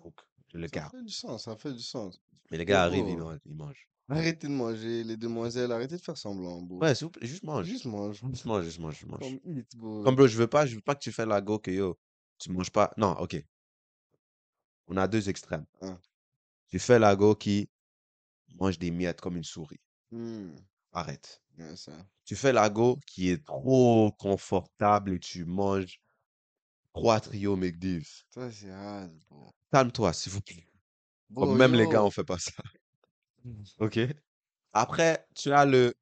[0.00, 0.14] Donc,
[0.52, 0.92] je le Ça garde.
[0.92, 2.20] fait du sens, ça fait du sens.
[2.50, 3.40] Mais les gars arrivent, ils bro, mangent.
[3.44, 3.88] Ils mangent.
[4.08, 6.78] Arrêtez de manger, les demoiselles, arrêtez de faire semblant, bro.
[6.80, 7.66] Ouais, s'il vous plaît, juste mange.
[7.66, 8.20] Juste mange.
[8.30, 9.20] Juste mange, juste mange, juste mange.
[9.20, 10.02] Comme eat, bro.
[10.02, 11.98] Comme bro, je veux pas, je veux pas que tu fais la go que yo,
[12.38, 12.92] tu manges pas.
[12.96, 13.42] Non, ok.
[14.86, 15.64] On a deux extrêmes.
[15.80, 15.98] Hein.
[16.68, 17.68] Tu fais la go qui
[18.60, 19.80] mange des miettes comme une souris.
[20.10, 20.50] Hmm,
[20.92, 21.42] Arrête.
[21.58, 21.92] ouais, ça.
[22.24, 26.00] Tu fais la go qui est trop confortable et tu manges
[26.92, 28.08] trois trios McDiv.
[28.30, 29.50] Ça, c'est hard, bro.
[29.72, 30.66] Calme-toi, s'il vous plaît.
[31.34, 32.52] Comme même les gars, on fait pas ça.
[33.78, 33.98] Ok?
[34.72, 35.94] Après, tu as le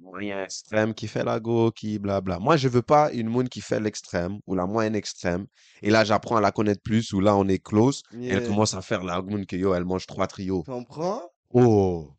[0.00, 2.38] moyen extrême qui fait la go, qui blabla.
[2.38, 5.46] Moi, je veux pas une moon qui fait l'extrême ou la moyenne extrême.
[5.82, 8.02] Et là, j'apprends à la connaître plus ou là, on est close.
[8.12, 10.62] Elle commence à faire la moon que yo, elle mange trois trios.
[10.64, 11.22] Comprends?
[11.52, 12.10] Oh!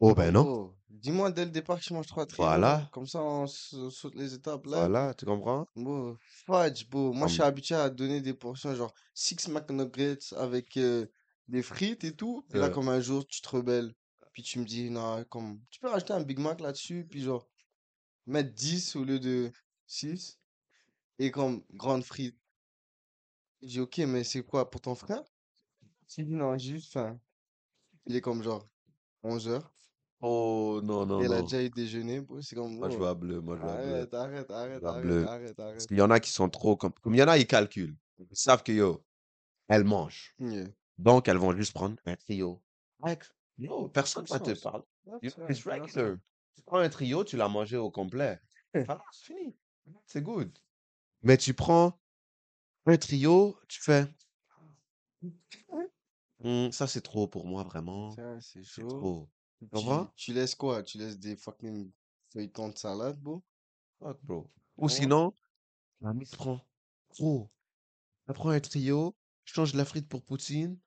[0.00, 0.42] Oh, ben non.
[0.42, 2.46] Bro, dis-moi dès le départ que je mange trois trios.
[2.46, 2.88] Voilà.
[2.92, 4.80] Comme ça, on saute les étapes là.
[4.80, 5.66] Voilà, tu comprends?
[5.76, 7.12] Bon, fudge, bro.
[7.12, 11.06] Moi, je suis habitué à donner des portions genre 6 McNuggets avec euh,
[11.48, 12.44] des frites et tout.
[12.48, 13.94] Puis là, comme un jour, tu te rebelles.
[14.32, 17.06] Puis tu me dis, non, comme, tu peux rajouter un Big Mac là-dessus.
[17.08, 17.48] Puis genre,
[18.26, 19.52] mettre 10 au lieu de
[19.86, 20.38] 6.
[21.18, 22.36] Et comme, grande frite.
[23.62, 25.22] Je dis, ok, mais c'est quoi pour ton frère?
[26.18, 27.18] Il dit, non, j'ai juste faim.
[28.06, 28.68] Il est comme genre
[29.22, 29.72] 11 heures.
[30.20, 31.42] Oh, non, non, Et il a non.
[31.42, 32.40] déjà eu déjeuner, bro.
[32.40, 33.94] C'est comme, Moi, je vois bleu, moi, je vois bleu.
[33.94, 35.26] arrête, arrête, arrête, vois arrête, bleu.
[35.26, 37.36] arrête, Parce qu'il y en a qui sont trop comme, comme il y en a,
[37.38, 37.96] ils calculent.
[38.18, 39.04] Ils savent que yo,
[39.68, 40.34] elle mange.
[40.38, 40.68] Yeah.
[40.98, 42.62] Donc, elles vont juste prendre un trio.
[43.02, 43.24] Like,
[43.92, 44.84] personne va te right,
[45.22, 46.16] It's regular.
[46.54, 48.40] Tu prends un trio, tu l'as mangé au complet.
[48.74, 49.56] Voilà, c'est fini.
[50.06, 50.52] C'est good.
[51.22, 51.98] Mais tu prends
[52.86, 54.06] un trio, tu fais.
[56.42, 58.14] Hmm, ça, c'est trop pour moi, vraiment.
[58.40, 59.28] C'est trop.
[59.60, 59.68] Tu
[60.16, 60.82] Tu, laisses quoi?
[60.82, 61.90] Tu laisses des fucking
[62.32, 63.42] feuilletons de salade, bro?
[63.98, 64.50] Fuck, bro.
[64.76, 64.90] Ou Ouais.
[64.90, 65.32] sinon,
[66.00, 66.60] la mise prend.
[67.10, 67.50] Gros,
[68.28, 70.78] elle prend un trio, change la frite pour poutine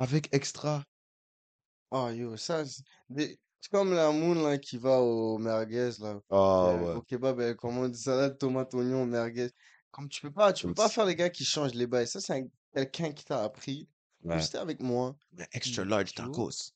[0.00, 0.82] avec extra.
[1.92, 6.20] Oh, yo, ça, c'est des- c'est comme la moon, là, qui va au merguez, là.
[6.30, 9.50] Ah Euh, au kebab, elle commande salade, tomate, oignon, merguez.
[9.90, 11.86] Comme tu peux pas, tu peux Comme pas si- faire les gars qui changent les
[11.86, 12.06] bails.
[12.06, 13.88] Ça, c'est un- quelqu'un qui t'a appris.
[14.24, 14.40] Ouais.
[14.40, 15.16] C'était avec moi.
[15.38, 16.30] Un extra Mm, large tu vois?
[16.30, 16.72] tacos.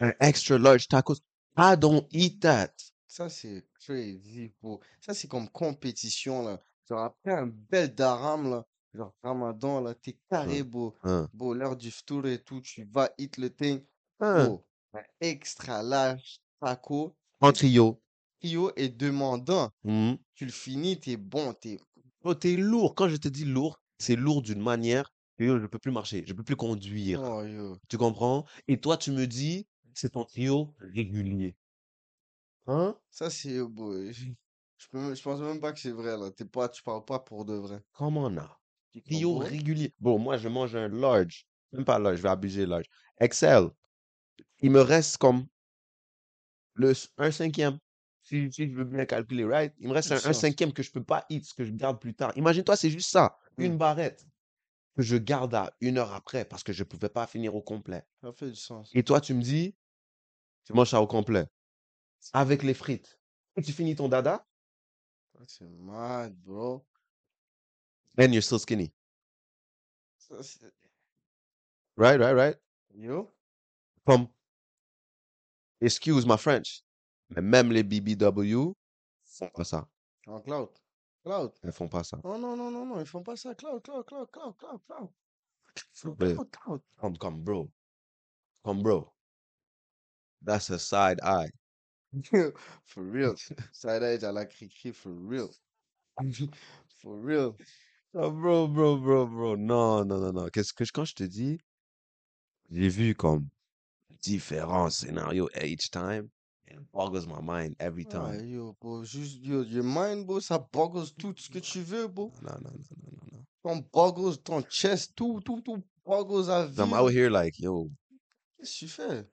[0.00, 1.16] Un extra large tacos.
[1.56, 2.72] I don't eat that.
[3.06, 4.80] Ça, c'est crazy, bro.
[5.00, 6.60] Ça, c'est comme compétition, là.
[6.88, 10.62] Genre, après un bel daram, là, genre Ramadan, là, t'es carré.
[11.02, 11.28] Hein.
[11.34, 13.82] Bro, l'heure du ftour et tout, tu vas hit le thing.
[14.20, 14.58] Hein.
[14.94, 18.00] Un extra large taco, En trio.
[18.40, 19.70] trio et demandant.
[19.82, 20.14] Hmm.
[20.34, 21.80] Tu le finis, t'es bon, t'es...
[22.22, 22.94] Oh, t'es lourd.
[22.94, 26.24] Quand je te dis lourd, c'est lourd d'une manière que yo, je peux plus marcher,
[26.26, 27.20] je peux plus conduire.
[27.22, 27.76] Oh, yo.
[27.88, 28.44] Tu comprends?
[28.68, 31.56] Et toi, tu me dis, c'est ton trio régulier.
[32.66, 32.96] Hein?
[33.10, 33.60] Ça, c'est...
[33.62, 34.26] Bro, je,
[34.78, 36.30] je peux même- je pense même pas que c'est vrai, là.
[36.30, 37.82] T'es pas, tu parles pas pour de vrai.
[37.92, 38.60] Comment on a?
[39.02, 39.92] Trio régulier.
[40.00, 41.46] Bon, moi, je mange un large.
[41.72, 42.86] Même pas large, je vais abuser large.
[43.18, 43.68] Excel.
[44.60, 45.46] Il me reste comme
[46.74, 47.78] le, un cinquième.
[48.22, 49.74] Si, si je veux bien calculer, right?
[49.78, 52.32] Il me reste un, cinquième que je peux pas eat, que je garde plus tard.
[52.36, 53.36] Imagine-toi, c'est juste ça.
[53.58, 53.78] Une Hmm.
[53.78, 54.26] barrette
[54.96, 58.04] que je garde à une heure après parce que je pouvais pas finir au complet.
[58.20, 58.90] Ça fait du sens.
[58.94, 59.74] Et toi, tu me dis,
[60.64, 61.46] tu manges ça au complet.
[62.32, 63.18] Avec les frites.
[63.56, 64.46] Et tu finis ton dada,
[65.32, 66.86] Ça, C'est mad, bro.
[68.18, 68.92] And you're still skinny.
[70.18, 70.34] Ça.
[70.34, 70.68] Uh,
[71.96, 72.56] right, right, right?
[72.94, 73.30] Yo.
[74.06, 74.28] Comme,
[75.80, 76.82] excuse my French,
[77.30, 77.48] mais mm.
[77.48, 78.74] même les BBW
[79.24, 79.86] font pas ça.
[80.26, 80.68] En cloud.
[81.24, 81.52] Cloud.
[81.62, 82.18] Elles font pas ça.
[82.22, 83.54] Non, non, non, non, non, ils font pas ça.
[83.54, 85.08] Cloud, cloud, cloud, cloud, cloud, cloud.
[86.18, 86.82] Cloud, cloud.
[86.98, 87.70] comme, comme, bro.
[88.64, 89.12] Come, bro.
[90.42, 91.50] That's a side eye.
[92.84, 93.34] For real.
[93.72, 94.44] Side eye à la
[94.92, 95.50] for real.
[97.00, 97.56] For real.
[98.14, 99.56] Oh, bro, bro, bro, bro.
[99.56, 100.48] Non, non, non, non.
[100.48, 101.58] Qu'est-ce que je- quand je te dis,
[102.70, 103.48] j'ai vu comme
[104.22, 106.28] différents scénarios each time.
[106.68, 108.46] It boggles my mind every Ah, time.
[108.46, 112.30] yo, bro, juste, yo, your mind, bro, ça boggles tout ce que tu veux, bro.
[112.42, 113.44] Non, non, non, non, non, non.
[113.62, 116.94] Ton boggles, ton chest, tout, tout, tout boggles à I'm vie.
[116.94, 117.90] out here like, yo,
[118.58, 119.26] Qu'est-ce que tu fais?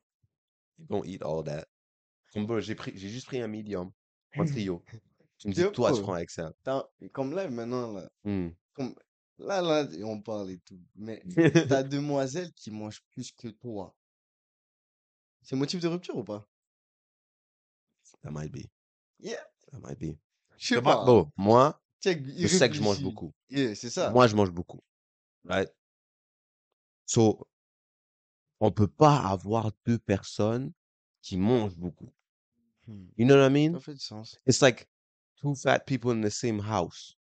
[0.90, 1.68] don't eat all that.
[2.34, 3.92] Comme, bro, j'ai pris, j'ai juste pris un medium,
[4.36, 4.84] un trio.
[5.38, 6.52] Tu me dis, Yo, toi, tu bro, prends Excel.
[6.64, 8.50] t'as- comme là, maintenant, là, Hmm.
[8.74, 8.96] Comme,
[9.38, 11.22] là, là, on parle et tout, mais
[11.70, 13.96] ta demoiselle qui mange plus que toi.
[15.44, 16.48] C'est motif de rupture ou pas?
[18.24, 18.70] That might be.
[19.20, 20.18] Yeah, That might be.
[20.58, 21.04] je sais pas-.
[21.06, 23.34] Bon, moi, Check, je sais que je mange beaucoup.
[23.50, 24.12] Yeah, c'est ça.
[24.12, 24.82] Moi, je mange beaucoup.
[25.46, 25.70] Right?
[27.06, 27.48] So,
[28.60, 30.72] on peut pas avoir deux personnes
[31.22, 32.12] qui mangent beaucoup.
[32.88, 33.74] Hmm, You know what I mean?
[33.74, 34.38] Ça fait du sens.
[34.46, 34.88] It's like
[35.36, 37.16] two fat people in the same house.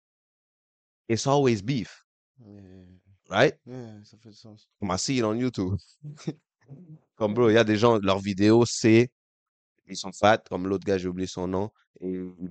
[1.08, 2.04] It's always beef,
[2.40, 2.84] Yeah,
[3.30, 3.54] right?
[3.66, 4.68] yeah, ça fait du sens.
[4.78, 5.76] Comme I see it on YouTube.
[7.16, 9.10] Comme bro, il y a des gens, leurs vidéos, c'est,
[9.88, 12.50] ils sont fat, comme l'autre gars, j'ai oublié son nom, et ils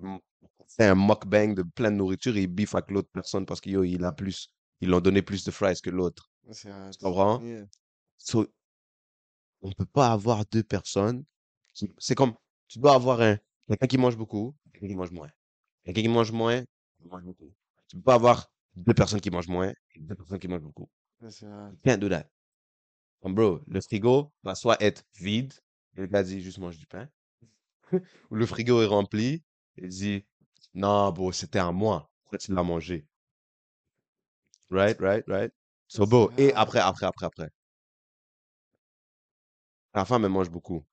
[0.68, 3.80] fait un mukbang de plein de nourriture et ils beef avec l'autre personne parce qu'il
[3.86, 4.50] il a plus,
[4.82, 6.30] ils l'ont donné plus de fries que l'autre.
[6.52, 6.68] Tu
[7.02, 7.42] comprends?
[7.42, 7.66] Yeah.
[8.18, 8.48] So,
[9.62, 11.24] on peut pas avoir deux personnes
[11.74, 12.34] qui, c'est comme,
[12.68, 13.38] tu dois avoir un,
[13.68, 15.30] quelqu'un qui mange beaucoup, quelqu'un qui mange moins.
[15.84, 17.54] Quelqu'un qui mange moins, qui mange beaucoup.
[17.90, 20.90] Tu peux pas avoir deux personnes qui mangent moins et deux personnes qui mangent beaucoup.
[21.84, 22.30] Can't do that.
[23.22, 25.54] Comme bro, le frigo va soit être vide,
[25.96, 27.10] et le gars dit juste mange du pain,
[28.32, 29.44] ou le frigo est rempli,
[29.78, 30.26] et il dit
[30.74, 32.12] non, bro, c'était à moi.
[32.24, 33.08] Pourquoi tu l'as mangé?
[34.70, 35.52] Right, right, right.
[35.88, 37.50] So, bro, et après, après, après, après.
[39.94, 40.86] La femme, elle mange beaucoup.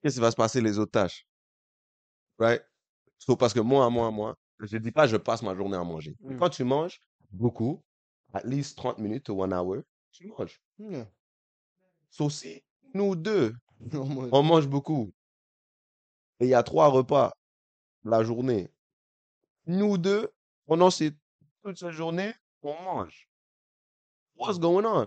[0.00, 1.26] Qu'est-ce qui va se passer les autres tâches?
[2.42, 2.60] Right?
[3.18, 6.16] So, parce que moi, moi, moi, je dis pas je passe ma journée à manger.
[6.20, 6.38] Mm.
[6.38, 7.80] Quand tu manges beaucoup,
[8.34, 10.60] at least 30 minutes to one hour, tu manges.
[10.76, 11.06] Yeah.
[12.10, 12.64] So, si
[12.94, 13.54] nous deux,
[13.92, 15.12] on mange beaucoup,
[16.40, 17.32] et il y a trois repas
[18.04, 18.68] la journée,
[19.66, 20.28] nous deux,
[20.66, 21.12] pendant ces,
[21.62, 22.32] toute cette journée,
[22.62, 23.28] on mange.
[24.34, 25.06] What's going on?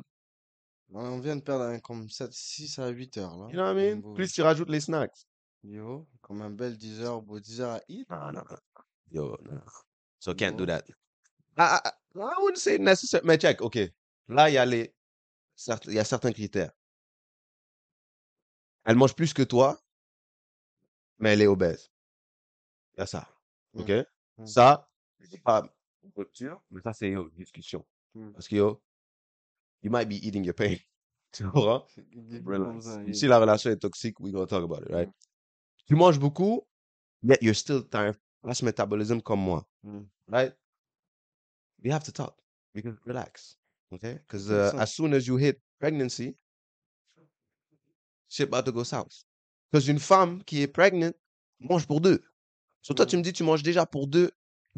[0.94, 3.48] on vient de perdre comme 7, 6 à 8 heures, là.
[3.48, 4.14] You know what I mean?
[4.14, 5.28] Plus tu rajoutes les snacks.
[5.68, 8.08] Yo, comme un bel 10 heures, beau 10 heures à eat.
[8.10, 8.58] Non, non, non.
[9.12, 9.60] Yo, no.
[10.20, 10.84] So can't do that.
[11.58, 12.34] Ah, ah, ah.
[12.38, 13.26] I wouldn't say necessary.
[13.26, 13.78] Mais check, OK.
[14.28, 14.94] Là, il y a les,
[15.56, 16.72] certes- il y a certains critères.
[18.86, 19.80] Elle mange plus que toi,
[21.18, 21.92] mais elle est obèse.
[22.96, 23.28] Il y a ça.
[23.74, 23.92] OK?
[24.38, 24.46] Mm.
[24.46, 24.88] Ça,
[25.30, 25.64] c'est pas
[26.16, 27.86] rupture, mais ça, c'est yo, discussion.
[28.14, 28.32] Mm.
[28.34, 28.82] Parce que yo,
[29.82, 30.76] you might be eating your pain.
[31.32, 32.86] Tu Relax.
[32.86, 35.10] ça, Si la relation est toxique, we gonna talk about it, right?
[35.88, 36.68] Tu manges beaucoup,
[37.24, 38.14] yet you're still t'as un
[38.44, 40.06] fast metabolism comme moi, Mm.
[40.28, 40.54] right?
[41.84, 42.36] We have to talk.
[42.74, 43.58] Because relax,
[43.94, 44.16] okay?
[44.28, 46.36] Because uh, as soon as you hit pregnancy,
[48.28, 49.24] shit about to go south.
[49.72, 51.14] Because une femme qui est pregnant
[51.60, 52.22] mange pour deux.
[52.82, 53.20] So toi, tu Mm.
[53.20, 54.32] me dis, tu manges déjà pour deux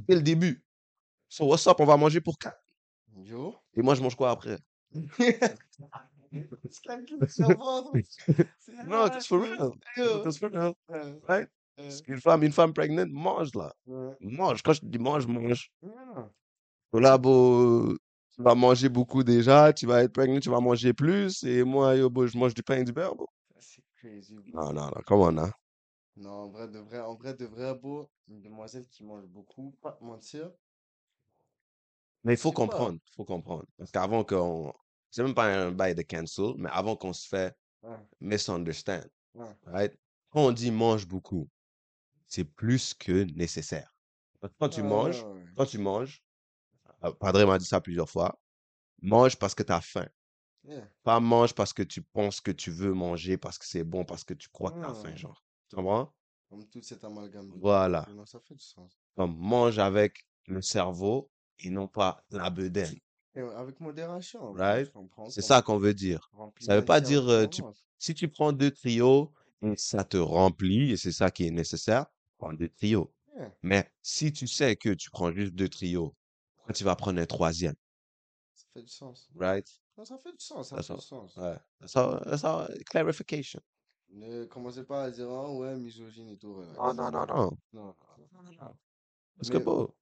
[0.08, 0.64] dès le début.
[1.30, 2.62] So what's up, on va manger pour quatre.
[3.76, 4.60] Et moi, je mange quoi après?
[8.86, 9.74] No, ah, just for c'est- real.
[10.24, 10.76] Just for real,
[11.28, 11.48] right?
[12.08, 13.72] Une femme, une femme pregnant mange là.
[14.22, 14.62] Mange.
[14.62, 15.72] Quand je dis mange, mange.
[16.94, 17.94] Là, beau,
[18.36, 21.44] tu vas manger beaucoup déjà, tu vas être pregnant, tu vas manger plus.
[21.44, 23.28] Et moi, yo, beau, je mange du pain et du beurre, beau.
[23.60, 24.36] C'est crazy.
[24.54, 25.52] Non, non, non, come on, hein.
[26.16, 29.76] Non, en vrai, de vrai, en vrai, de vrai, beau, une demoiselle qui mange beaucoup,
[29.82, 30.52] pas te mentir.
[32.24, 33.66] Mais il faut comprendre, il faut comprendre.
[33.78, 34.74] Parce qu'avant qu'on...
[35.10, 37.56] C'est même pas un bail de cancel, mais avant qu'on se fait
[38.20, 39.08] misunderstand,
[39.66, 39.98] right?
[40.30, 41.50] Quand on dit mange beaucoup,
[42.28, 43.96] c'est plus que nécessaire.
[44.60, 46.24] Quand tu manges, quand tu manges,
[47.20, 48.40] Padre m'a dit ça plusieurs fois,
[49.02, 50.08] mange parce que tu as faim.
[50.64, 50.86] Yeah.
[51.04, 54.26] Pas mange parce que tu penses que tu veux manger, parce que c'est bon, parce
[54.26, 55.42] que tu crois que tu as faim, genre.
[55.70, 56.14] Tu comprends?
[56.50, 57.54] Comme tout cet amalgame.
[57.56, 58.06] Voilà.
[58.14, 59.00] Non, ça fait du sens.
[59.16, 63.00] Comme mange avec le cerveau et non pas la bedaine.
[63.38, 64.54] Et avec modération.
[64.54, 64.92] Right?
[65.30, 66.32] C'est ça qu'on veut dire.
[66.60, 67.62] Ça veut la pas dire, euh, tu-.
[68.00, 69.32] Si tu prends deux trios
[69.62, 72.08] et ça te remplit, et c'est ça qui est nécessaire,
[72.40, 73.14] prends deux trios.
[73.36, 73.54] Yeah.
[73.62, 76.16] Mais si tu sais que tu prends juste deux trios,
[76.56, 77.76] pourquoi tu vas prendre un troisième?
[78.56, 79.30] Ça fait du sens.
[79.36, 79.68] Right?
[79.96, 81.00] Non, ça fait du sens, ça That's fait all.
[81.00, 81.38] du sens.
[81.38, 81.56] Ouais.
[81.94, 83.62] All, that's all, clarification.
[84.10, 86.56] Ne commencez pas à dire, ah ouais, misogyne et tout.
[86.80, 87.52] Oh non, non, non.
[87.74, 87.96] Non.
[89.38, 89.94] Parce que bon.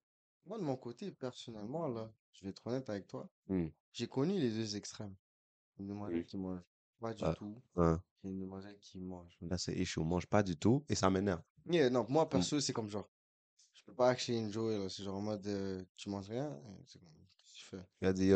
[0.46, 3.68] Moi, de mon côté, personnellement, là, je vais être honnête avec toi, Hmm.
[3.94, 5.16] j'ai connu les deux extrêmes.
[5.80, 6.62] Une demoiselle qui mange
[7.00, 8.02] pas du tout, Hein.
[8.24, 9.38] et une demoiselle qui mange.
[9.42, 9.76] Là, c'est.
[9.98, 11.42] On mange pas du tout et ça m'énerve.
[11.70, 13.10] Yeah, non, moi, perso, c'est comme genre,
[13.74, 16.46] je peux pas acheter une Joey, là, c'est genre en mode, euh, tu manges rien,
[16.52, 17.86] euh, c'est comme, qu'est-ce que tu fais?
[18.02, 18.28] Il a dit?
[18.28, 18.36] Il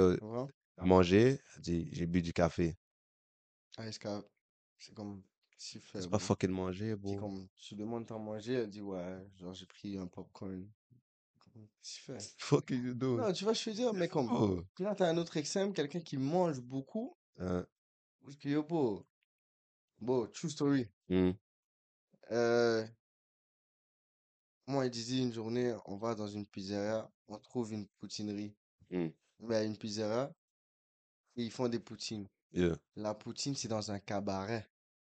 [0.78, 2.78] a dit, j'ai bu du café.
[3.78, 4.08] Ah, est-ce que,
[4.78, 5.22] c'est comme,
[5.52, 7.16] qu'est-ce que tu fais, C'est pas fucking manger, C'est bro.
[7.20, 10.68] comme, tu demandes t'en manger, elle dit, ouais, genre, j'ai pris un popcorn.
[11.82, 12.18] Tu fais?
[12.38, 13.18] Fuck you do.
[13.18, 14.62] Non, tu vois, je veux dire, mais comme, Oh.
[14.76, 17.66] puis là, t'as un autre extrême, quelqu'un qui mange beaucoup, Hein.
[18.24, 20.88] parce que yo, bro, true story.
[21.10, 21.32] Hmm.
[22.32, 22.86] Euh,
[24.68, 28.56] moi, il disait une journée, on va dans une pizzeria, on trouve une poutinerie.
[29.40, 30.32] Ben, une pizzeria,
[31.38, 32.28] et ils font des poutines.
[32.52, 32.78] Yeah.
[32.96, 34.68] La poutine, c'est dans un cabaret.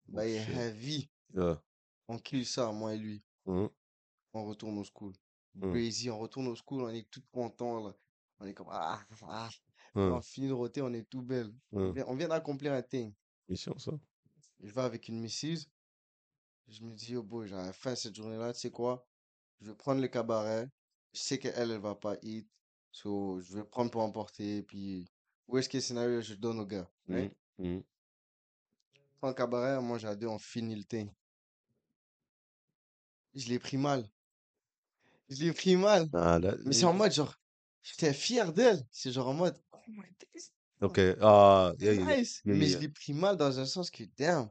[0.08, 1.10] Ben, Oh, il est heavy.
[1.34, 1.62] Yeah.
[2.08, 3.22] On kill ça, moi et lui.
[3.44, 3.66] Hmm.
[4.32, 5.12] On retourne au school.
[5.60, 7.94] Crazy, on retourne au school, on est tout content là.
[8.38, 9.48] On est comme, ah, ah.
[9.94, 11.52] On finit de roter, on est tout belle.
[11.72, 13.14] On vient, on vient d'accomplir un thing.
[13.48, 13.92] Mission, ça.
[14.60, 15.66] Je vais avec une missus.
[16.68, 19.06] Je me dis, oh boy, j'avais faim cette journée-là, tu sais quoi?
[19.60, 20.68] Je vais prendre le cabaret.
[21.12, 22.48] Je sais qu'elle, elle va pas eat.
[22.90, 24.62] So, je vais prendre pour emporter.
[24.64, 25.08] Puis,
[25.46, 26.90] worst case scénario, je donne au gars.
[27.06, 27.14] Hmm.
[27.14, 27.36] right?
[27.58, 27.82] Je
[29.18, 31.10] prends le cabaret, moi, j'ai deux, on finit le thing.
[33.34, 34.10] Je l'ai pris mal.
[35.28, 36.08] Je l'ai pris mal.
[36.12, 37.34] Ah, là- Mais c'est en mode, genre,
[37.82, 38.80] j'étais fier d'elle.
[38.90, 40.04] C'est genre en mode, oh my
[40.34, 40.50] days,
[40.80, 40.98] Ok.
[41.20, 42.16] Ah, yeah, yeah, yeah.
[42.16, 42.42] nice.
[42.44, 42.76] yeah, Mais yeah.
[42.76, 44.48] je l'ai pris mal dans un sens que, damn,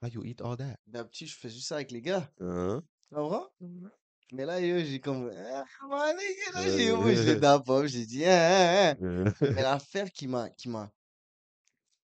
[0.00, 0.74] Why you eat all that?
[0.86, 2.28] d'habitude, je fais juste ça avec les gars.
[2.40, 2.82] Hein?
[3.08, 3.48] Tu comprends?
[4.32, 6.76] Mais là, yo, j'ai comme, ah, man, les gars, là,
[7.16, 8.96] j'ai j'ai d'abord, j'ai dit, hein, hein, hein.
[9.42, 10.90] Euh, Mais l'affaire qui m'a, qui m'a,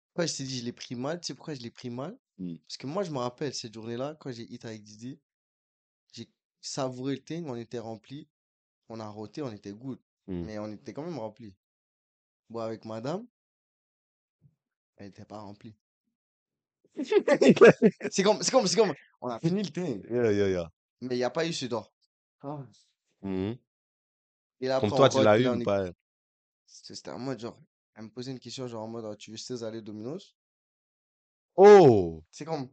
[0.07, 2.15] pourquoi je t'ai dit, je l'ai pris mal, tu sais pourquoi je l'ai pris mal?
[2.37, 2.55] Hmm.
[2.67, 5.19] Parce que moi, je me rappelle cette journée-là, quand j'ai hit avec Didi,
[6.63, 8.27] j'ai savouré le thing, on était rempli,
[8.89, 10.45] on a roté, on était good, Hmm.
[10.45, 11.53] mais on était quand même rempli.
[12.49, 13.27] Bon, avec madame,
[14.95, 15.75] elle était pas remplie.
[18.11, 20.71] C'est comme, c'est comme, c'est comme, on a fini le thing, yeah, yeah, yeah.
[21.01, 21.91] mais il n'y a pas eu ce d'or.
[23.21, 23.57] Mhm.
[24.61, 25.91] Et là, Comme après, toi, tu l'as eu ou est- pas?
[26.65, 27.59] C'était en mode genre,
[27.95, 30.35] elle me posait une question genre en mode, Ah, tu veux still aller Domino's?
[31.57, 32.23] Oh!
[32.31, 32.69] C'est comme,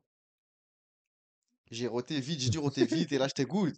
[1.70, 3.76] j'ai roté vite, j'ai dû roter vite, et là, j'étais good.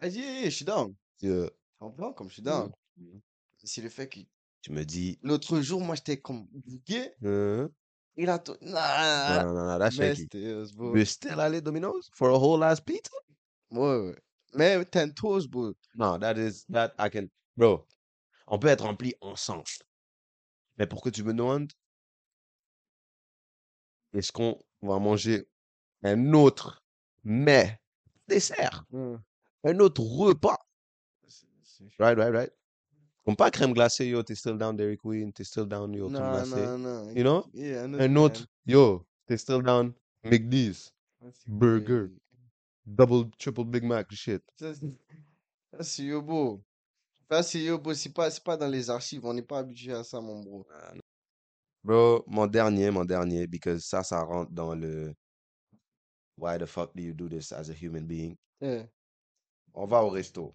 [0.00, 0.94] A hey, je suis down.
[1.20, 1.48] Yeah.
[1.48, 2.12] Tu comprends?
[2.12, 2.70] Comme je suis down.
[2.96, 3.20] Mhm.
[3.64, 4.20] C'est le fait que
[4.62, 5.18] Tu me dis.
[5.22, 7.12] l'autre jour, moi, j'étais comme bugué,
[8.16, 10.22] et là, toi, Non, non, non, non, that's mais shaky.
[10.22, 13.12] c'était, euh, still aller Domino's for a whole ass pizza?
[13.70, 14.16] Ouais, ouais.
[14.54, 15.74] Mais ten toes, bro.
[15.94, 17.86] No, that is that I can, bro.
[18.48, 19.64] On peut être rempli ensemble.
[20.78, 21.72] Mais pour que tu me demandes,
[24.14, 25.48] est-ce qu'on va manger
[26.02, 26.82] un autre
[27.24, 27.78] mets,
[28.26, 29.16] dessert, Hmm.
[29.64, 30.58] un autre repas?
[31.98, 32.50] Right, right, right.
[33.24, 36.30] Comme pas crème glacée, yo, t'es still down Dairy Queen, t'es still down, yo, crème
[36.32, 36.66] glacée.
[36.66, 37.10] non, non.
[37.14, 37.44] You know?
[37.52, 39.92] Yeah, un autre, yo, t'es still down
[40.24, 40.92] McDee's,
[41.22, 42.10] Ah, burger,
[42.86, 44.42] double, triple Big Mac, shit.
[44.58, 44.86] Ça, c'est
[45.82, 46.62] c'est Yobo.
[47.30, 47.92] Ça, c'est Yobo.
[47.92, 49.24] C'est pas, c'est pas dans les archives.
[49.26, 50.66] On n'est pas habitué à ça, mon bro.
[51.84, 55.14] Bro, mon dernier, mon dernier, because ça, ça rentre dans le
[56.38, 58.36] why the fuck do you do this as a human being?
[58.60, 58.84] Yeah,
[59.74, 60.54] On va au resto,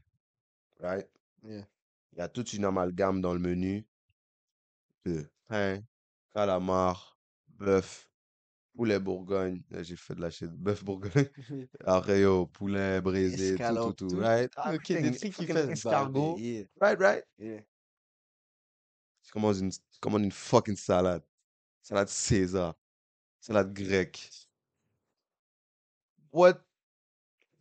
[0.80, 1.08] right?
[1.44, 1.66] yeah.
[2.14, 3.86] Il y a toute une amalgame dans le menu
[5.06, 5.82] de pain,
[6.34, 7.18] calamar,
[7.58, 8.08] bœuf,
[8.76, 9.62] poulet bourgogne.
[9.82, 10.50] J'ai fait de la shit.
[10.52, 11.30] Bœuf bourgogne.
[12.08, 14.18] Yo, poulet braisé, tout, tout, tout, tout.
[14.20, 14.50] right?
[14.74, 16.38] Ok, des trucs qui fait escargot.
[16.38, 17.24] Yeah, Right, right?
[17.40, 17.62] yeah.
[19.24, 21.24] Tu commandes une, tu commandes une fucking salade.
[21.82, 22.76] Salade César.
[23.42, 24.30] Salade grecque.
[26.34, 26.62] What?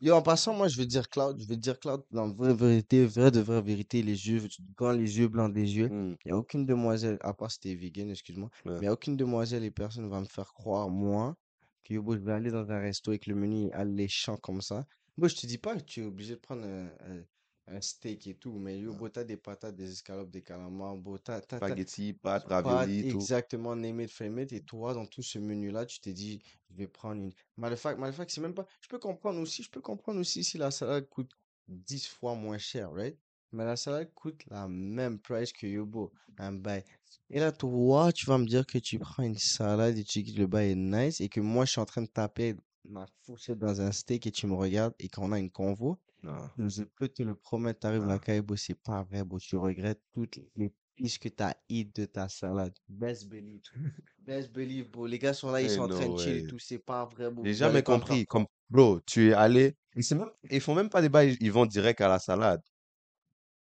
[0.01, 1.41] Yo, en passant, moi, je vais dire Cloud.
[1.41, 4.43] Je vais dire Cloud dans la vraie vérité, vraie de vraie vérité, les yeux,
[4.77, 5.89] quand les yeux blancs des yeux.
[5.89, 8.87] Hmm, Il n'y a aucune demoiselle, à part si t'es vegan, excuse-moi, mais il n'y
[8.89, 11.37] a aucune demoiselle et personne ne va me faire croire, moi,
[11.85, 14.85] que yo, je vais aller dans un resto que le menu alléchant comme ça.
[15.17, 17.25] Moi, je te dis pas que tu es obligé de prendre un, un-
[17.67, 18.99] un steak et tout, mais yo, Ouais.
[18.99, 22.49] bro, t'as des patates, des escalopes, des calamars, bro, t'as, t'as, t'as- Spaghetti, pâtes, pâtes,
[22.49, 23.19] ravioli, tout.
[23.19, 26.77] exactement, name it, frame it, et toi, dans tout ce menu-là, tu t'es dit, je
[26.77, 27.33] vais prendre une.
[27.57, 28.67] Matter of fact, matter of fact, c'est même pas.
[28.81, 31.31] Je peux comprendre aussi, je peux comprendre aussi si la salade coûte
[31.69, 33.17] 10 fois moins cher, right?
[33.53, 36.85] Mais la salade coûte la même price que Yobo, un bail.
[37.31, 40.35] Et là, toi, tu vas me dire que tu prends une salade et tu dis
[40.35, 42.55] que le bail est nice et que moi, je suis en train de taper
[42.85, 45.99] ma fourchette dans un steak et tu me regardes et qu'on a une convo.
[46.23, 46.49] Non.
[46.69, 48.19] Je peux te le promettre, t'arrives Ah.
[48.27, 49.39] la bro, c'est pas vrai, bro.
[49.41, 52.75] Tu regrettes toutes les piches que t'as eat de ta salade.
[52.89, 53.63] Best believe.
[54.19, 55.07] Best believe, bro.
[55.07, 56.47] Les gars sont là, ils Hey, sont en train no de chill et way.
[56.47, 56.59] tout.
[56.61, 57.45] C'est pas vrai, bro.
[57.45, 58.19] J'ai Vous jamais allez pas me compris.
[58.19, 59.77] faire Comme, bro, tu es allé.
[59.97, 62.63] Ils, c'est même- ils font même pas des bails, ils vont direct à la salade.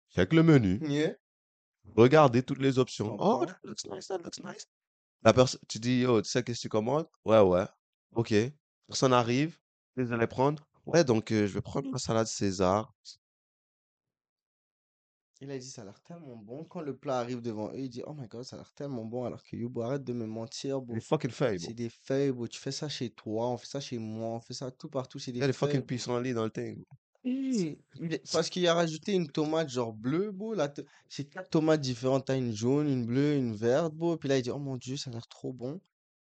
[0.09, 0.79] Check le menu.
[0.85, 1.15] Yeah.
[1.95, 3.13] Regardez toutes les options.
[3.13, 3.45] Oh, comprends?
[3.45, 4.67] that looks nice, that looks nice.
[5.23, 7.07] La personne, tu dis, oh, tu sais qu'est-ce que tu commandes?
[7.25, 7.65] Ouais, ouais.
[8.13, 8.33] Ok.
[8.87, 9.57] Personne arrive.
[9.97, 10.65] Allez prendre?
[10.93, 12.93] Ouais, donc euh, je vais prendre la salade César.
[15.41, 16.65] Il a dit, ça a l'air tellement bon.
[16.65, 19.05] Quand le plat arrive devant eux, il dit, oh my god, ça a l'air tellement
[19.05, 19.23] bon.
[19.23, 20.93] Alors que Yobo, arrête de me mentir, bro.
[20.95, 22.47] Les fucking feuilles, C'est des feuilles, bro.
[22.47, 25.17] Tu fais ça chez toi, on fait ça chez moi, on fait ça tout partout.
[25.17, 25.87] C'est Il des y a les feuilles, fucking bro.
[25.87, 26.83] pissenlits dans le thing.
[27.23, 30.53] Oui, il Parce qu'il a rajouté une tomate genre bleue, beau.
[30.53, 30.73] Là,
[31.07, 32.25] c'est quatre tomates différentes.
[32.25, 34.17] T'as une jaune, une bleue, une verte, beau.
[34.17, 35.79] Puis là, il dit, oh mon Dieu, ça a l'air trop bon.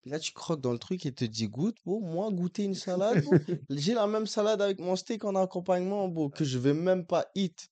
[0.01, 1.99] Puis là, tu croques dans le truc et te dis, goûte, beau.
[1.99, 3.23] Moi, goûter une salade.
[3.69, 7.27] J'ai la même salade avec mon steak en accompagnement, beau, que je vais même pas
[7.35, 7.69] eat.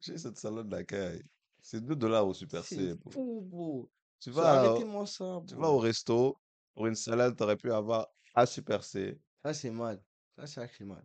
[0.00, 1.22] J'ai cette salade de la caille.
[1.60, 3.10] C'est 2 dollars au Super C, C'est bro.
[3.10, 3.90] fou, beau.
[4.20, 5.62] Tu vas, au- Arrêtez-moi ça, tu bro.
[5.62, 6.36] vas au resto,
[6.74, 9.18] pour une salade, t'aurais pu avoir à Super C.
[9.44, 10.02] Ça, c'est mal.
[10.36, 11.04] Ça, c'est actually mal.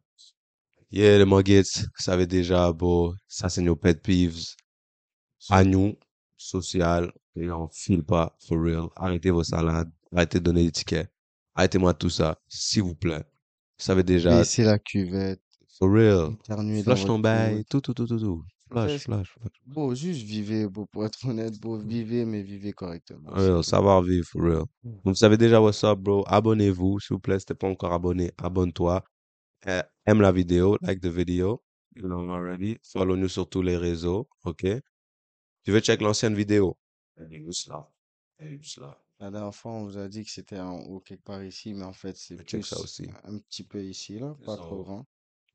[0.91, 4.55] Yeah, les Muggets, vous savez déjà, bro, ça c'est nos pet peeves.
[5.49, 5.95] À nous,
[6.37, 8.87] social, et on file pas, for real.
[8.95, 11.09] Arrêtez vos salades, arrêtez de donner des tickets.
[11.55, 13.23] Arrêtez-moi tout ça, s'il vous plaît.
[13.79, 15.41] Vous savez déjà, Baissez la cuvette,
[15.77, 16.35] for real.
[16.83, 18.43] Flush ton bail, tout, tout, tout, tout, tout.
[18.69, 19.51] Flush, Faites- flush, flush.
[19.65, 23.29] Beau, juste vivez, beau, pour être honnête, beau, vivez, mais vivez correctement.
[23.29, 24.63] For real, savoir vivre, for real.
[25.05, 26.23] Vous savez déjà what's up, bro.
[26.27, 29.03] Abonnez-vous, s'il vous plaît, si t'es pas encore abonné, abonne-toi.
[29.67, 31.63] Euh, aime la vidéo, like the video.
[31.95, 32.77] You know already.
[32.83, 34.65] Follow nous sur tous les réseaux, ok?
[35.63, 36.77] Tu veux check l'ancienne vidéo?
[37.15, 37.89] Elle est juste là.
[38.37, 39.01] Elle est juste là.
[39.19, 41.85] La dernière fois, on vous a dit que c'était en haut quelque part ici, mais
[41.85, 43.07] en fait, c'est Je check ça plus aussi.
[43.23, 45.05] un petit peu ici, là, pas trop grand.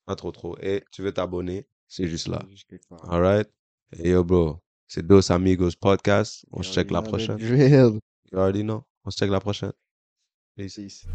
[0.04, 0.56] Pas trop trop.
[0.60, 1.68] Et tu veux t'abonner?
[1.86, 2.42] C'est juste là.
[2.50, 3.08] Juste quelque part.
[3.12, 3.48] Alright?
[3.92, 4.58] Et yo, bro.
[4.88, 6.44] C'est Dos Amigos Podcast.
[6.50, 7.36] On You se check already la know the prochaine.
[7.36, 8.00] drill.
[8.32, 8.84] You already know.
[9.04, 9.72] On se check la prochaine.
[10.56, 10.74] Peace.
[10.76, 11.06] Peace.